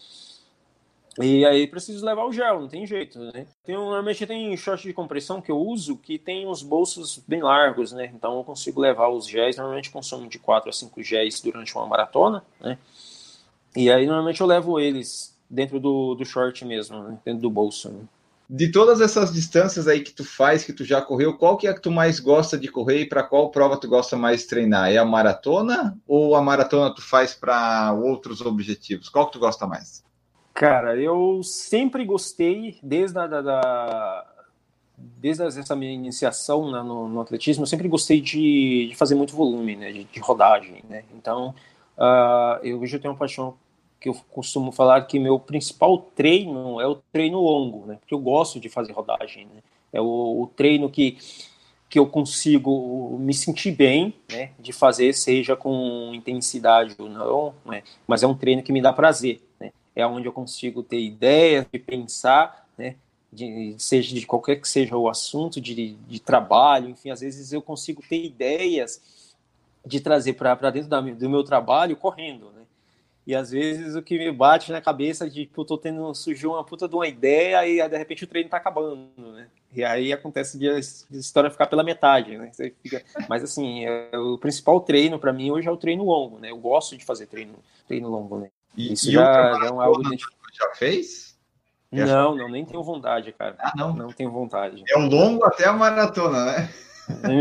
[1.21, 3.45] E aí preciso levar o gel, não tem jeito, né?
[3.63, 7.91] Tem, normalmente tem short de compressão que eu uso que tem os bolsos bem largos,
[7.91, 8.11] né?
[8.15, 11.85] Então eu consigo levar os géis, normalmente consumo de 4 a 5 géis durante uma
[11.85, 12.79] maratona, né?
[13.75, 17.18] E aí normalmente eu levo eles dentro do, do short mesmo, né?
[17.26, 17.89] dentro do bolso.
[17.89, 17.99] Né?
[18.49, 21.74] De todas essas distâncias aí que tu faz, que tu já correu, qual que é
[21.74, 24.91] que tu mais gosta de correr e para qual prova tu gosta mais de treinar?
[24.91, 29.10] É a maratona ou a maratona tu faz para outros objetivos?
[29.10, 30.04] Qual que tu gosta mais?
[30.54, 34.26] Cara, eu sempre gostei, desde a, da, da
[34.97, 39.36] desde essa minha iniciação né, no, no, atletismo, eu sempre gostei de, de fazer muito
[39.36, 41.04] volume, né, de, de rodagem, né?
[41.16, 41.56] Então,
[41.97, 43.56] uh, eu hoje eu tenho uma paixão
[44.02, 47.97] que eu costumo falar que meu principal treino é o treino longo, né?
[47.99, 49.62] Porque eu gosto de fazer rodagem, né?
[49.93, 51.20] É o, o treino que,
[51.88, 54.54] que eu consigo me sentir bem, né?
[54.60, 57.84] De fazer, seja com intensidade ou não, né?
[58.08, 59.72] Mas é um treino que me dá prazer, né?
[59.95, 62.95] É onde eu consigo ter ideias, de pensar, né?
[63.32, 67.62] De, seja de qualquer que seja o assunto, de, de trabalho, enfim, às vezes eu
[67.62, 68.99] consigo ter ideias
[69.86, 72.61] de trazer para dentro da, do meu trabalho correndo, né?
[73.26, 76.51] E às vezes o que me bate na cabeça de que eu tô tendo, surgiu
[76.51, 79.47] uma puta de uma ideia e de repente o treino tá acabando, né?
[79.74, 82.51] E aí acontece de a história ficar pela metade, né?
[82.82, 83.03] Fica...
[83.30, 86.51] Mas assim, é, o principal treino para mim hoje é o treino longo, né?
[86.51, 87.55] Eu gosto de fazer treino,
[87.88, 88.49] treino longo, né?
[88.76, 90.17] E, Isso e já, já é um algo de...
[90.17, 91.38] já fez?
[91.91, 93.55] Não, não, nem tenho vontade, cara.
[93.59, 93.93] Ah, não?
[93.93, 94.84] Não tenho vontade.
[94.89, 96.69] É um longo até a maratona, né?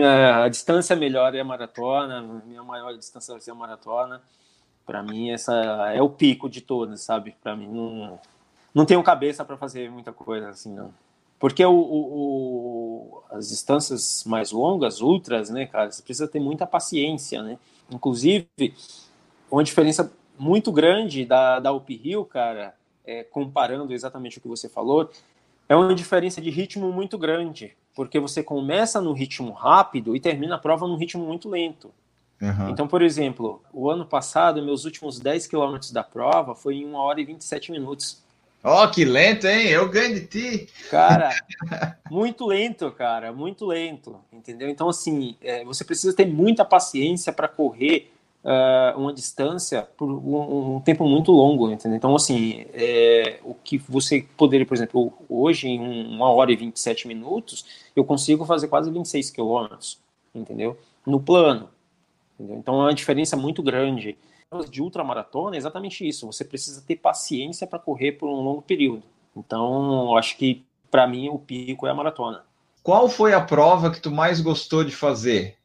[0.04, 4.20] A, a distância melhor é a maratona, minha maior distância vai ser a maratona.
[4.90, 5.54] Para mim, essa
[5.94, 7.36] é o pico de todas, sabe?
[7.40, 8.18] Para mim, não,
[8.74, 10.92] não tenho cabeça para fazer muita coisa assim, não.
[11.38, 16.66] Porque o, o, o, as distâncias mais longas, ultras, né, cara, você precisa ter muita
[16.66, 17.56] paciência, né?
[17.88, 18.48] Inclusive,
[19.48, 22.74] uma diferença muito grande da, da Up Hill, cara,
[23.06, 25.08] é, comparando exatamente o que você falou,
[25.68, 30.56] é uma diferença de ritmo muito grande, porque você começa no ritmo rápido e termina
[30.56, 31.92] a prova num ritmo muito lento.
[32.40, 32.70] Uhum.
[32.70, 36.94] Então, por exemplo, o ano passado, meus últimos 10 quilômetros da prova foi em 1
[36.94, 38.22] hora e 27 minutos.
[38.62, 39.68] Ó, oh, que lento, hein?
[39.68, 40.68] Eu ganho de ti.
[40.90, 41.30] Cara,
[42.10, 44.68] muito lento, cara, muito lento, entendeu?
[44.68, 48.10] Então, assim, é, você precisa ter muita paciência para correr
[48.44, 51.96] uh, uma distância por um, um, tempo muito longo, entendeu?
[51.96, 57.08] Então, assim, é, o que você poderia, por exemplo, hoje, em 1 hora e 27
[57.08, 57.64] minutos,
[57.94, 59.98] eu consigo fazer quase 26 quilômetros,
[60.34, 60.78] entendeu?
[61.06, 61.68] No plano.
[62.40, 62.56] Entendeu?
[62.56, 64.16] Então é uma diferença muito grande.
[64.70, 66.26] De ultramaratona é exatamente isso.
[66.26, 69.02] Você precisa ter paciência para correr por um longo período.
[69.36, 72.42] Então, acho que para mim o pico é a maratona.
[72.82, 75.56] Qual foi a prova que tu mais gostou de fazer?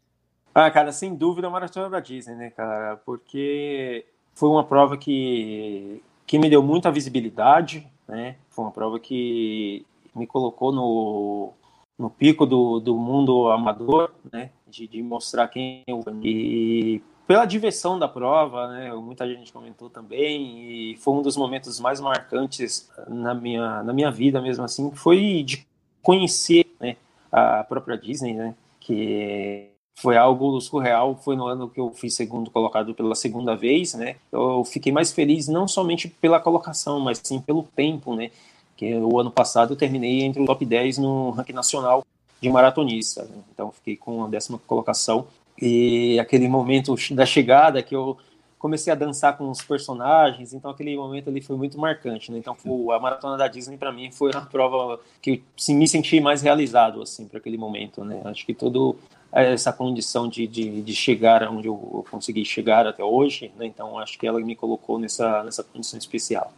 [0.53, 2.97] Ah, cara, sem dúvida a maratona da Disney, né, cara?
[3.05, 8.35] Porque foi uma prova que, que me deu muita visibilidade, né?
[8.49, 11.53] Foi uma prova que me colocou no,
[11.97, 14.51] no pico do, do mundo amador, né?
[14.67, 18.93] De, de mostrar quem eu e pela diversão da prova, né?
[18.93, 24.11] Muita gente comentou também e foi um dos momentos mais marcantes na minha na minha
[24.11, 25.65] vida mesmo assim, foi de
[26.01, 26.97] conhecer, né?
[27.31, 28.55] A própria Disney, né?
[28.79, 31.15] Que foi algo surreal.
[31.15, 34.17] Foi no ano que eu fui segundo colocado pela segunda vez, né?
[34.31, 38.29] Eu fiquei mais feliz não somente pela colocação, mas sim pelo tempo, né?
[38.75, 42.05] Que o ano passado eu terminei entre o top 10 no ranking nacional
[42.41, 43.23] de maratonista.
[43.23, 43.37] Né?
[43.53, 45.27] Então fiquei com a décima colocação.
[45.61, 48.17] E aquele momento da chegada que eu
[48.65, 52.39] comecei a dançar com os personagens, então aquele momento ali foi muito marcante, né?
[52.39, 52.57] Então
[52.91, 57.01] a maratona da Disney para mim foi a prova que assim, me senti mais realizado
[57.01, 58.21] assim para aquele momento, né?
[58.25, 58.97] Acho que todo
[59.31, 63.67] essa condição de, de, de, chegar onde eu consegui chegar até hoje, né?
[63.67, 66.51] Então acho que ela me colocou nessa nessa condição especial.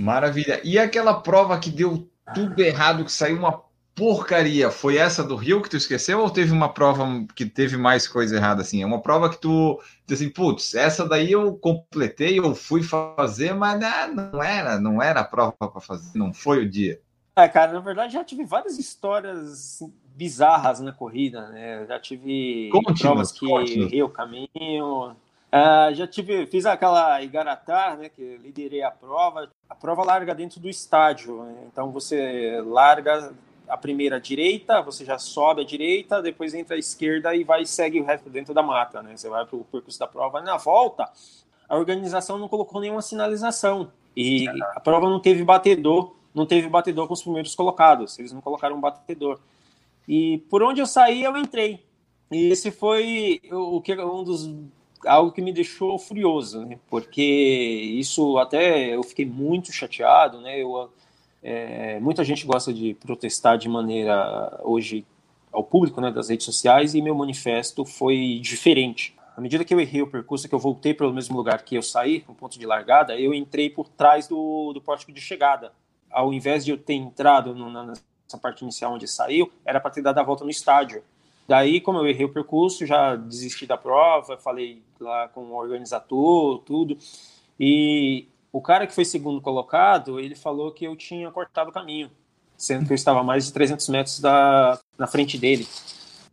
[0.00, 0.60] Maravilha.
[0.64, 3.62] E aquela prova que deu tudo errado, que saiu uma
[3.94, 8.08] porcaria, foi essa do Rio que tu esqueceu ou teve uma prova que teve mais
[8.08, 8.82] coisa errada assim?
[8.82, 13.52] É uma prova que tu disse assim, putz, essa daí eu completei, eu fui fazer,
[13.52, 13.78] mas
[14.14, 16.98] não era, não era a prova para fazer, não foi o dia.
[17.36, 19.80] É, cara, na verdade já tive várias histórias
[20.16, 21.84] bizarras na corrida, né?
[21.86, 25.14] Já tive provas que errei o caminho,
[25.52, 29.50] Uh, já tive, fiz aquela Igaratá, né, que liderei a prova.
[29.68, 31.64] A prova larga dentro do estádio, né?
[31.66, 33.32] então você larga
[33.68, 38.00] a primeira direita, você já sobe a direita, depois entra a esquerda e vai segue
[38.00, 39.16] o resto dentro da mata, né?
[39.16, 40.40] Você vai para o percurso da prova.
[40.40, 41.08] Na volta,
[41.68, 43.92] a organização não colocou nenhuma sinalização.
[44.16, 48.18] E a prova não teve batedor, não teve batedor com os primeiros colocados.
[48.18, 49.38] Eles não colocaram um batedor.
[50.08, 51.84] E por onde eu saí, eu entrei.
[52.30, 54.48] E esse foi o que um dos
[55.06, 56.78] algo que me deixou furioso, né?
[56.88, 60.58] Porque isso até eu fiquei muito chateado, né?
[60.60, 60.90] Eu,
[61.42, 65.06] é, muita gente gosta de protestar de maneira hoje
[65.52, 69.16] ao público, né, das redes sociais, e meu manifesto foi diferente.
[69.36, 71.82] À medida que eu errei o percurso, que eu voltei pelo mesmo lugar que eu
[71.82, 75.72] saí, no ponto de largada, eu entrei por trás do, do pórtico de chegada.
[76.10, 80.02] Ao invés de eu ter entrado no, nessa parte inicial onde saiu, era para ter
[80.02, 81.02] dado a volta no estádio.
[81.50, 86.60] Daí, como eu errei o percurso, já desisti da prova, falei lá com o organizador,
[86.60, 86.96] tudo.
[87.58, 92.08] E o cara que foi segundo colocado, ele falou que eu tinha cortado o caminho,
[92.56, 95.66] sendo que eu estava a mais de 300 metros da, na frente dele.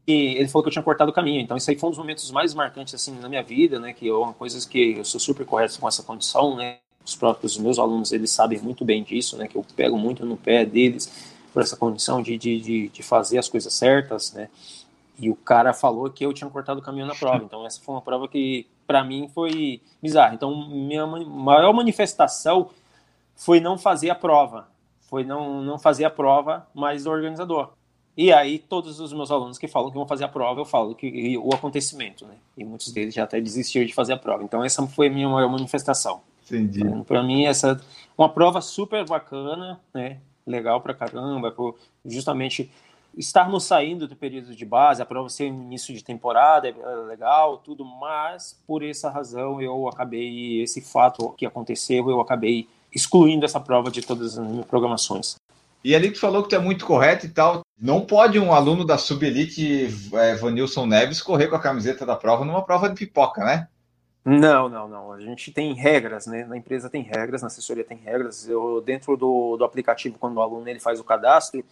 [0.05, 1.41] E ele falou que eu tinha cortado o caminho.
[1.41, 3.93] Então, isso aí foi um dos momentos mais marcantes assim na minha vida, né?
[3.93, 6.77] Que é uma coisa que eu sou super correto com essa condição, né?
[7.03, 9.47] Os próprios meus alunos, eles sabem muito bem disso, né?
[9.47, 11.11] Que eu pego muito no pé deles
[11.51, 14.47] por essa condição de, de, de, de fazer as coisas certas, né?
[15.19, 17.43] E o cara falou que eu tinha cortado o caminho na prova.
[17.43, 20.33] Então, essa foi uma prova que, para mim, foi bizarra.
[20.33, 22.69] Então, minha maior manifestação
[23.35, 24.67] foi não fazer a prova.
[25.01, 27.71] Foi não, não fazer a prova, mas do organizador.
[28.15, 30.95] E aí, todos os meus alunos que falam que vão fazer a prova, eu falo
[30.95, 32.33] que o acontecimento, né?
[32.57, 34.43] E muitos deles já até desistiram de fazer a prova.
[34.43, 36.21] Então, essa foi a minha maior manifestação.
[36.45, 36.81] Entendi.
[36.81, 37.79] Então, para mim, essa
[38.17, 40.17] uma prova super bacana, né?
[40.45, 42.71] Legal pra caramba, por justamente
[43.17, 47.83] estarmos saindo do período de base, a prova ser início de temporada, é legal, tudo,
[47.83, 53.89] mas por essa razão eu acabei, esse fato que aconteceu, eu acabei excluindo essa prova
[53.89, 55.35] de todas as minhas programações.
[55.83, 57.61] E ali tu falou que tu é muito correto e tal.
[57.79, 62.43] Não pode um aluno da Subelite, é, Vanilson Neves, correr com a camiseta da prova
[62.43, 63.67] numa prova de pipoca, né?
[64.25, 65.13] Não, não, não.
[65.13, 66.43] A gente tem regras, né?
[66.43, 68.49] Na empresa tem regras, na assessoria tem regras.
[68.49, 71.63] Eu, dentro do, do aplicativo, quando o aluno ele faz o cadastro,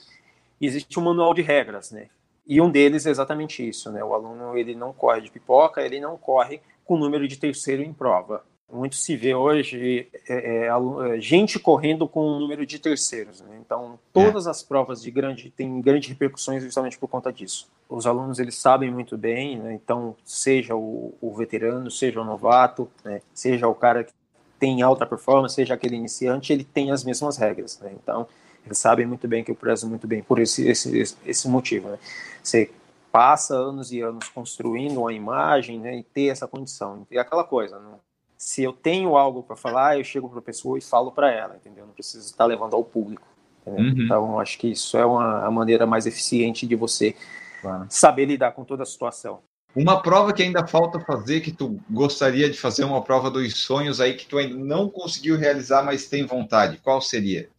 [0.60, 2.08] existe um manual de regras, né?
[2.48, 4.04] E um deles é exatamente isso, né?
[4.04, 7.92] O aluno ele não corre de pipoca, ele não corre com número de terceiro em
[7.92, 8.44] prova.
[8.72, 13.42] Muito se vê hoje é, é, é gente correndo com o número de terceiros.
[13.42, 13.58] Né?
[13.64, 14.50] Então, todas é.
[14.50, 17.68] as provas de grande têm grande repercussões justamente por conta disso.
[17.88, 19.74] Os alunos eles sabem muito bem, né?
[19.74, 23.22] então seja o, o, veterano, seja o novato, né?
[23.34, 24.14] seja o cara que
[24.60, 27.80] tem alta performance, seja aquele iniciante, ele tem as mesmas regras.
[27.80, 27.92] Né?
[28.02, 28.28] Então,
[28.66, 31.90] eles sabem muito bem que eu prezo muito bem por esse, esse, esse motivo.
[31.90, 32.00] Né?
[32.42, 32.72] Você
[33.12, 37.06] passa anos e anos construindo uma imagem né, e ter essa condição.
[37.10, 37.96] E aquela coisa, né?
[38.38, 41.56] se eu tenho algo para falar, eu chego para a pessoa e falo para ela,
[41.56, 41.86] entendeu?
[41.86, 43.26] Não preciso estar levando ao público.
[43.66, 43.96] Uhum.
[43.98, 47.16] Então, acho que isso é uma a maneira mais eficiente de você
[47.62, 47.88] claro.
[47.90, 49.40] saber lidar com toda a situação.
[49.76, 54.00] Uma prova que ainda falta fazer, que tu gostaria de fazer uma prova dos sonhos
[54.00, 57.50] aí que tu ainda não conseguiu realizar, mas tem vontade, qual seria?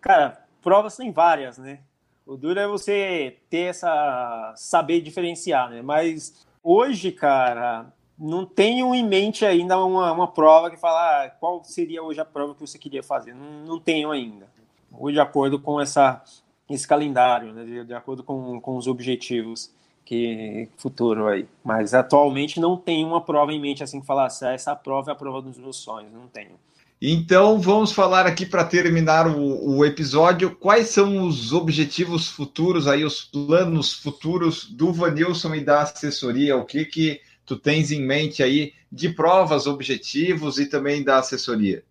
[0.00, 1.80] Cara, provas tem várias, né?
[2.26, 4.54] O duro é você ter essa.
[4.56, 5.82] saber diferenciar, né?
[5.82, 11.62] Mas hoje, cara, não tenho em mente ainda uma, uma prova que fala ah, qual
[11.62, 13.34] seria hoje a prova que você queria fazer.
[13.34, 14.48] Não, não tenho ainda.
[14.90, 16.24] Hoje, de acordo com essa,
[16.70, 17.64] esse calendário, né?
[17.64, 19.70] de, de acordo com, com os objetivos
[20.02, 21.46] que futuro aí.
[21.62, 25.12] Mas atualmente não tenho uma prova em mente assim que falar ah, essa prova é
[25.12, 26.10] a prova dos meus sonhos.
[26.10, 26.58] Não tenho.
[27.00, 30.54] Então, vamos falar aqui para terminar o, o, episódio.
[30.56, 36.56] Quais são os objetivos futuros aí, os planos futuros do Vanilson e da assessoria?
[36.56, 41.84] O que que tu tens em mente aí de provas, objetivos e também da assessoria?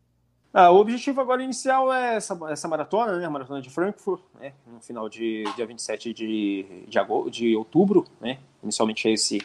[0.54, 3.26] Ah, o objetivo agora inicial é essa, essa maratona, né?
[3.26, 4.54] A maratona de Frankfurt, né?
[4.72, 8.38] No final de dia 27 de, de, agosto, de outubro, né?
[8.62, 9.42] Inicialmente é esse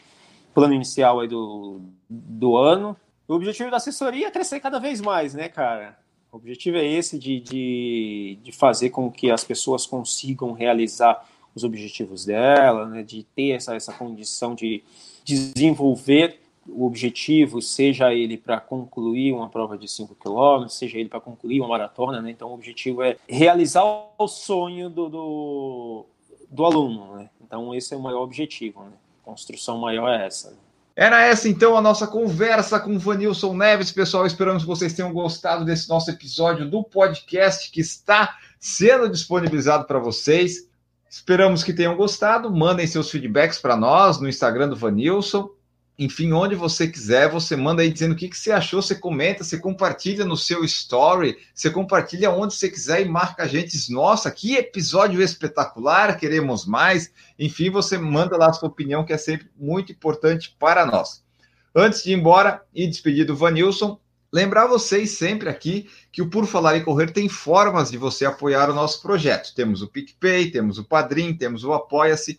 [0.54, 2.94] plano inicial aí do, do ano.
[3.28, 5.98] O objetivo da assessoria é crescer cada vez mais, né, cara?
[6.32, 11.62] O objetivo é esse de, de, de fazer com que as pessoas consigam realizar os
[11.62, 14.82] objetivos dela, né, de ter essa, essa condição de
[15.24, 21.20] desenvolver o objetivo, seja ele para concluir uma prova de 5 km, seja ele para
[21.20, 22.30] concluir uma maratona, né?
[22.30, 23.84] Então o objetivo é realizar
[24.18, 26.06] o sonho do, do,
[26.50, 27.30] do aluno, né?
[27.42, 28.92] Então esse é o maior objetivo, né?
[29.22, 30.50] A construção maior é essa.
[30.50, 30.56] Né?
[31.00, 33.92] Era essa então a nossa conversa com o Vanilson Neves.
[33.92, 39.84] Pessoal, esperamos que vocês tenham gostado desse nosso episódio do podcast que está sendo disponibilizado
[39.84, 40.68] para vocês.
[41.08, 42.50] Esperamos que tenham gostado.
[42.50, 45.48] Mandem seus feedbacks para nós no Instagram do Vanilson
[45.98, 49.42] enfim, onde você quiser, você manda aí dizendo o que, que você achou, você comenta,
[49.42, 53.90] você compartilha no seu story, você compartilha onde você quiser e marca a gente.
[53.90, 57.12] Nossa, que episódio espetacular, queremos mais.
[57.36, 61.24] Enfim, você manda lá a sua opinião, que é sempre muito importante para nós.
[61.74, 63.98] Antes de ir embora e despedir do Vanilson,
[64.30, 68.68] Lembrar vocês sempre aqui que o Por Falar em Correr tem formas de você apoiar
[68.68, 69.54] o nosso projeto.
[69.54, 72.38] Temos o PicPay, temos o Padrim, temos o Apoia-se.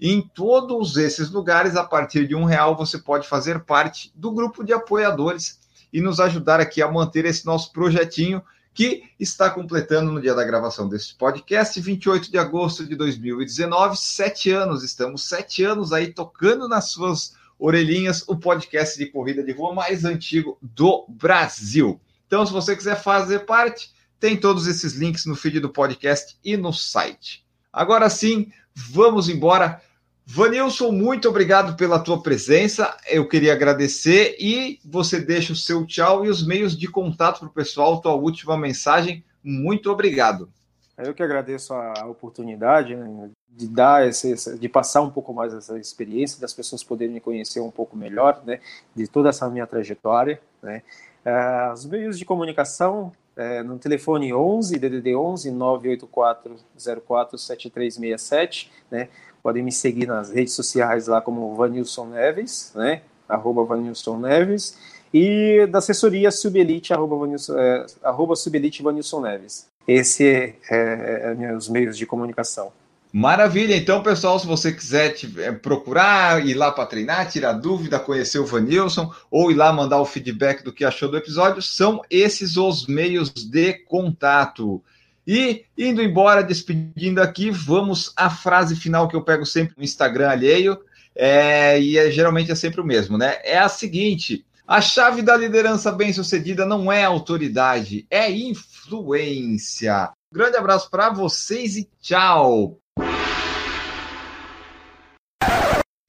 [0.00, 4.62] Em todos esses lugares, a partir de um real, você pode fazer parte do grupo
[4.62, 5.58] de apoiadores
[5.92, 8.42] e nos ajudar aqui a manter esse nosso projetinho
[8.74, 14.50] que está completando no dia da gravação desse podcast, 28 de agosto de 2019, sete
[14.50, 14.84] anos.
[14.84, 20.04] Estamos sete anos aí tocando nas suas Orelhinhas, o podcast de corrida de rua mais
[20.04, 21.98] antigo do Brasil.
[22.26, 26.54] Então, se você quiser fazer parte, tem todos esses links no feed do podcast e
[26.54, 27.46] no site.
[27.72, 29.80] Agora sim, vamos embora.
[30.28, 32.96] Vanilson, muito obrigado pela tua presença.
[33.08, 37.48] Eu queria agradecer e você deixa o seu tchau e os meios de contato para
[37.48, 39.24] o pessoal, tua última mensagem.
[39.42, 40.50] Muito obrigado.
[40.98, 45.78] Eu que agradeço a oportunidade né, de dar esse, de passar um pouco mais essa
[45.78, 48.60] experiência, das pessoas poderem me conhecer um pouco melhor, né,
[48.96, 50.82] de toda essa minha trajetória, né.
[51.24, 56.56] Uh, os meios de comunicação é, no telefone 11 DDD 11 984
[57.04, 59.08] 04 7367, né.
[59.46, 64.76] Podem me seguir nas redes sociais lá como Vanilson Neves, né, arroba Vanilson Neves,
[65.14, 69.68] e da assessoria Subelite, arroba, Vanilson, é, arroba Subelite Vanilson Neves.
[69.86, 72.72] Esse é, é, é os meios de comunicação.
[73.12, 78.00] Maravilha, então pessoal, se você quiser te, é, procurar, ir lá para treinar, tirar dúvida,
[78.00, 82.02] conhecer o Vanilson, ou ir lá mandar o feedback do que achou do episódio, são
[82.10, 84.82] esses os meios de contato.
[85.26, 90.30] E indo embora, despedindo aqui, vamos à frase final que eu pego sempre no Instagram
[90.30, 90.78] alheio,
[91.16, 93.38] é, e é, geralmente é sempre o mesmo, né?
[93.42, 100.10] É a seguinte: a chave da liderança bem-sucedida não é autoridade, é influência.
[100.32, 102.78] Grande abraço para vocês e tchau.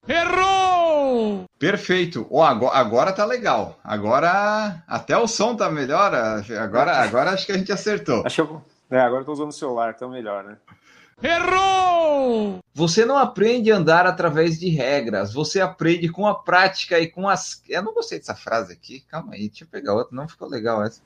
[0.06, 1.44] Errou!
[1.58, 2.26] Perfeito.
[2.30, 3.78] Oh, agora, agora tá legal.
[3.82, 6.14] Agora até o som tá melhor.
[6.60, 8.22] Agora, agora acho que a gente acertou.
[8.24, 10.56] Acho que, é, agora eu tô usando o celular, então melhor, né?
[11.22, 12.60] Errou!
[12.72, 17.28] Você não aprende a andar através de regras, você aprende com a prática e com
[17.28, 17.62] as.
[17.68, 20.82] Eu não gostei dessa frase aqui, calma aí, deixa eu pegar outra, não ficou legal
[20.84, 21.02] essa.